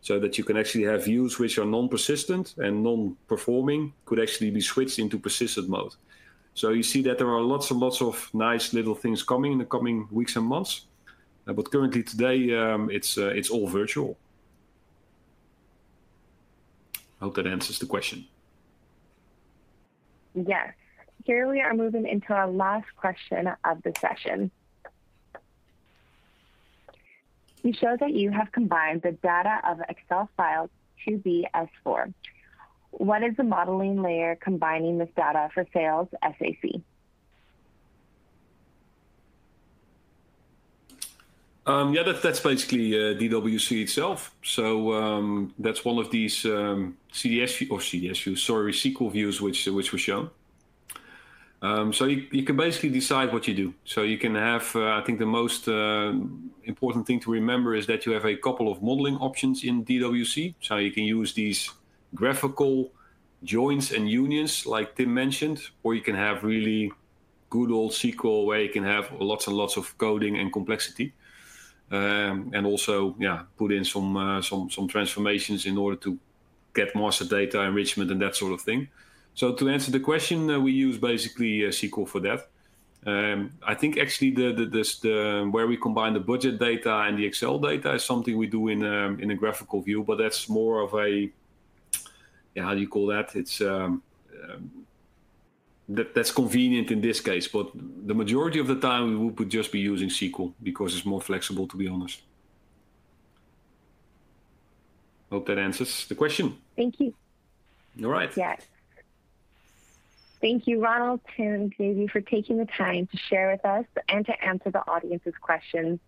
So 0.04 0.20
that 0.20 0.36
you 0.36 0.44
can 0.44 0.58
actually 0.58 0.84
have 0.84 1.06
views 1.06 1.38
which 1.38 1.56
are 1.56 1.64
non-persistent 1.64 2.56
and 2.58 2.84
non-performing 2.84 3.94
could 4.04 4.20
actually 4.20 4.50
be 4.50 4.60
switched 4.60 4.98
into 4.98 5.18
persistent 5.18 5.66
mode. 5.70 5.94
So 6.52 6.66
you 6.78 6.82
see 6.82 7.00
that 7.04 7.16
there 7.16 7.30
are 7.30 7.40
lots 7.40 7.70
and 7.70 7.80
lots 7.80 8.02
of 8.02 8.28
nice 8.34 8.74
little 8.74 8.94
things 8.94 9.22
coming 9.22 9.52
in 9.52 9.58
the 9.58 9.64
coming 9.64 10.06
weeks 10.10 10.36
and 10.36 10.44
months. 10.44 10.72
Uh, 11.46 11.54
but 11.54 11.70
currently 11.72 12.02
today, 12.02 12.54
um, 12.54 12.90
it's 12.90 13.16
uh, 13.16 13.38
it's 13.38 13.48
all 13.48 13.66
virtual. 13.66 14.18
I 17.18 17.24
hope 17.24 17.36
that 17.36 17.46
answers 17.46 17.78
the 17.78 17.86
question. 17.86 18.26
Yes. 20.34 20.74
Here 21.24 21.48
we 21.48 21.62
are 21.62 21.72
moving 21.72 22.06
into 22.06 22.34
our 22.34 22.50
last 22.50 22.88
question 22.96 23.50
of 23.64 23.82
the 23.82 23.94
session. 23.98 24.50
You 27.64 27.72
show 27.72 27.96
that 27.98 28.12
you 28.12 28.30
have 28.30 28.52
combined 28.52 29.00
the 29.00 29.12
data 29.12 29.58
of 29.64 29.80
Excel 29.88 30.28
files 30.36 30.68
to 31.06 31.16
be 31.16 31.48
S4. 31.54 32.12
What 32.90 33.22
is 33.22 33.36
the 33.38 33.42
modeling 33.42 34.02
layer 34.02 34.36
combining 34.36 34.98
this 34.98 35.08
data 35.16 35.48
for 35.54 35.66
sales 35.72 36.08
SAC? 36.22 36.82
Um, 41.66 41.94
yeah, 41.94 42.02
that, 42.02 42.22
that's 42.22 42.40
basically 42.40 42.94
uh, 42.94 43.14
DWC 43.14 43.80
itself. 43.80 44.34
So 44.44 44.92
um, 44.92 45.54
that's 45.58 45.86
one 45.86 45.98
of 45.98 46.10
these 46.10 46.44
um, 46.44 46.98
CDS 47.14 47.70
or 47.70 47.78
CDS 47.78 48.22
views, 48.24 48.42
sorry, 48.42 48.72
SQL 48.72 49.10
views 49.10 49.40
which 49.40 49.64
which 49.66 49.90
were 49.90 49.98
shown. 49.98 50.28
Um, 51.64 51.94
so 51.94 52.04
you, 52.04 52.26
you 52.30 52.42
can 52.42 52.58
basically 52.58 52.90
decide 52.90 53.32
what 53.32 53.48
you 53.48 53.54
do. 53.54 53.74
So 53.86 54.02
you 54.02 54.18
can 54.18 54.34
have, 54.34 54.76
uh, 54.76 54.98
I 54.98 55.00
think 55.00 55.18
the 55.18 55.32
most 55.40 55.66
uh, 55.66 56.12
important 56.64 57.06
thing 57.06 57.20
to 57.20 57.30
remember 57.30 57.74
is 57.74 57.86
that 57.86 58.04
you 58.04 58.12
have 58.12 58.26
a 58.26 58.36
couple 58.36 58.70
of 58.70 58.82
modeling 58.82 59.16
options 59.16 59.64
in 59.64 59.82
DWC. 59.82 60.56
So 60.60 60.76
you 60.76 60.92
can 60.92 61.04
use 61.04 61.32
these 61.32 61.70
graphical 62.14 62.92
joins 63.42 63.92
and 63.92 64.10
unions 64.10 64.66
like 64.66 64.94
Tim 64.94 65.14
mentioned, 65.14 65.62
or 65.82 65.94
you 65.94 66.02
can 66.02 66.14
have 66.14 66.44
really 66.44 66.92
good 67.48 67.70
old 67.70 67.92
SQL 67.92 68.44
where 68.44 68.60
you 68.60 68.68
can 68.68 68.84
have 68.84 69.10
lots 69.18 69.46
and 69.46 69.56
lots 69.56 69.78
of 69.78 69.96
coding 69.96 70.36
and 70.36 70.52
complexity. 70.52 71.14
Um, 71.90 72.50
and 72.52 72.66
also, 72.66 73.16
yeah, 73.18 73.44
put 73.56 73.72
in 73.72 73.84
some 73.84 74.16
uh, 74.16 74.42
some 74.42 74.68
some 74.68 74.86
transformations 74.88 75.64
in 75.64 75.78
order 75.78 75.96
to 75.96 76.18
get 76.74 76.94
master 76.94 77.24
data 77.24 77.60
enrichment 77.60 78.10
and 78.10 78.20
that 78.20 78.36
sort 78.36 78.52
of 78.52 78.60
thing. 78.60 78.88
So 79.34 79.52
to 79.52 79.68
answer 79.68 79.90
the 79.90 80.00
question, 80.00 80.50
uh, 80.50 80.60
we 80.60 80.72
use 80.72 80.96
basically 80.98 81.66
uh, 81.66 81.70
SQL 81.70 82.08
for 82.08 82.20
that. 82.20 82.48
Um, 83.06 83.50
I 83.66 83.74
think 83.74 83.98
actually 83.98 84.30
the, 84.30 84.52
the, 84.52 84.64
the, 84.64 84.96
the, 85.02 85.48
where 85.50 85.66
we 85.66 85.76
combine 85.76 86.14
the 86.14 86.20
budget 86.20 86.58
data 86.58 87.00
and 87.00 87.18
the 87.18 87.26
Excel 87.26 87.58
data 87.58 87.92
is 87.92 88.04
something 88.04 88.38
we 88.38 88.46
do 88.46 88.68
in 88.68 88.82
um, 88.84 89.20
in 89.20 89.30
a 89.30 89.34
graphical 89.34 89.82
view, 89.82 90.02
but 90.02 90.16
that's 90.16 90.48
more 90.48 90.80
of 90.80 90.94
a 90.94 91.30
yeah, 92.54 92.62
how 92.62 92.74
do 92.74 92.80
you 92.80 92.88
call 92.88 93.06
that? 93.08 93.34
It's 93.34 93.60
um, 93.60 94.02
um, 94.42 94.70
that 95.88 96.14
that's 96.14 96.30
convenient 96.30 96.90
in 96.90 97.00
this 97.00 97.20
case, 97.20 97.46
but 97.48 97.70
the 97.74 98.14
majority 98.14 98.58
of 98.58 98.68
the 98.68 98.76
time 98.76 99.20
we 99.20 99.26
would 99.26 99.50
just 99.50 99.70
be 99.70 99.80
using 99.80 100.08
SQL 100.08 100.54
because 100.62 100.96
it's 100.96 101.04
more 101.04 101.20
flexible, 101.20 101.66
to 101.68 101.76
be 101.76 101.88
honest. 101.88 102.22
Hope 105.30 105.46
that 105.46 105.58
answers 105.58 106.06
the 106.06 106.14
question. 106.14 106.56
Thank 106.76 107.00
you. 107.00 107.12
All 108.02 108.10
right. 108.10 108.30
Yes. 108.36 108.62
Thank 110.44 110.66
you, 110.66 110.78
Ronald, 110.78 111.20
Tim, 111.34 111.54
and 111.54 111.74
Davey, 111.78 112.06
for 112.06 112.20
taking 112.20 112.58
the 112.58 112.66
time 112.66 113.06
to 113.06 113.16
share 113.16 113.50
with 113.50 113.64
us 113.64 113.86
and 114.10 114.26
to 114.26 114.44
answer 114.44 114.70
the 114.70 114.86
audience's 114.86 115.32
questions. 115.40 116.00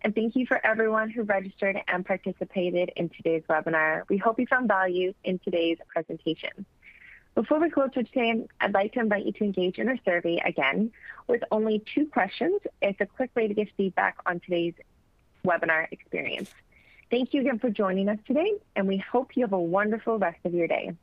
And 0.00 0.14
thank 0.14 0.36
you 0.36 0.46
for 0.46 0.58
everyone 0.64 1.10
who 1.10 1.22
registered 1.22 1.78
and 1.86 2.06
participated 2.06 2.92
in 2.96 3.10
today's 3.10 3.42
webinar. 3.46 4.04
We 4.08 4.16
hope 4.16 4.40
you 4.40 4.46
found 4.46 4.68
value 4.68 5.12
in 5.22 5.38
today's 5.38 5.76
presentation. 5.86 6.64
Before 7.34 7.60
we 7.60 7.68
close 7.68 7.90
for 7.92 8.02
today, 8.02 8.46
I'd 8.58 8.72
like 8.72 8.94
to 8.94 9.00
invite 9.00 9.26
you 9.26 9.32
to 9.32 9.44
engage 9.44 9.78
in 9.78 9.86
our 9.86 9.98
survey 10.02 10.40
again 10.42 10.90
with 11.26 11.42
only 11.52 11.84
two 11.94 12.06
questions. 12.06 12.62
It's 12.80 13.02
a 13.02 13.06
quick 13.06 13.32
way 13.36 13.48
to 13.48 13.52
give 13.52 13.68
feedback 13.76 14.16
on 14.24 14.40
today's 14.40 14.72
webinar 15.44 15.88
experience. 15.90 16.48
Thank 17.10 17.34
you 17.34 17.42
again 17.42 17.58
for 17.58 17.68
joining 17.68 18.08
us 18.08 18.18
today, 18.26 18.54
and 18.76 18.88
we 18.88 18.96
hope 18.96 19.36
you 19.36 19.42
have 19.42 19.52
a 19.52 19.60
wonderful 19.60 20.18
rest 20.18 20.38
of 20.46 20.54
your 20.54 20.68
day. 20.68 20.94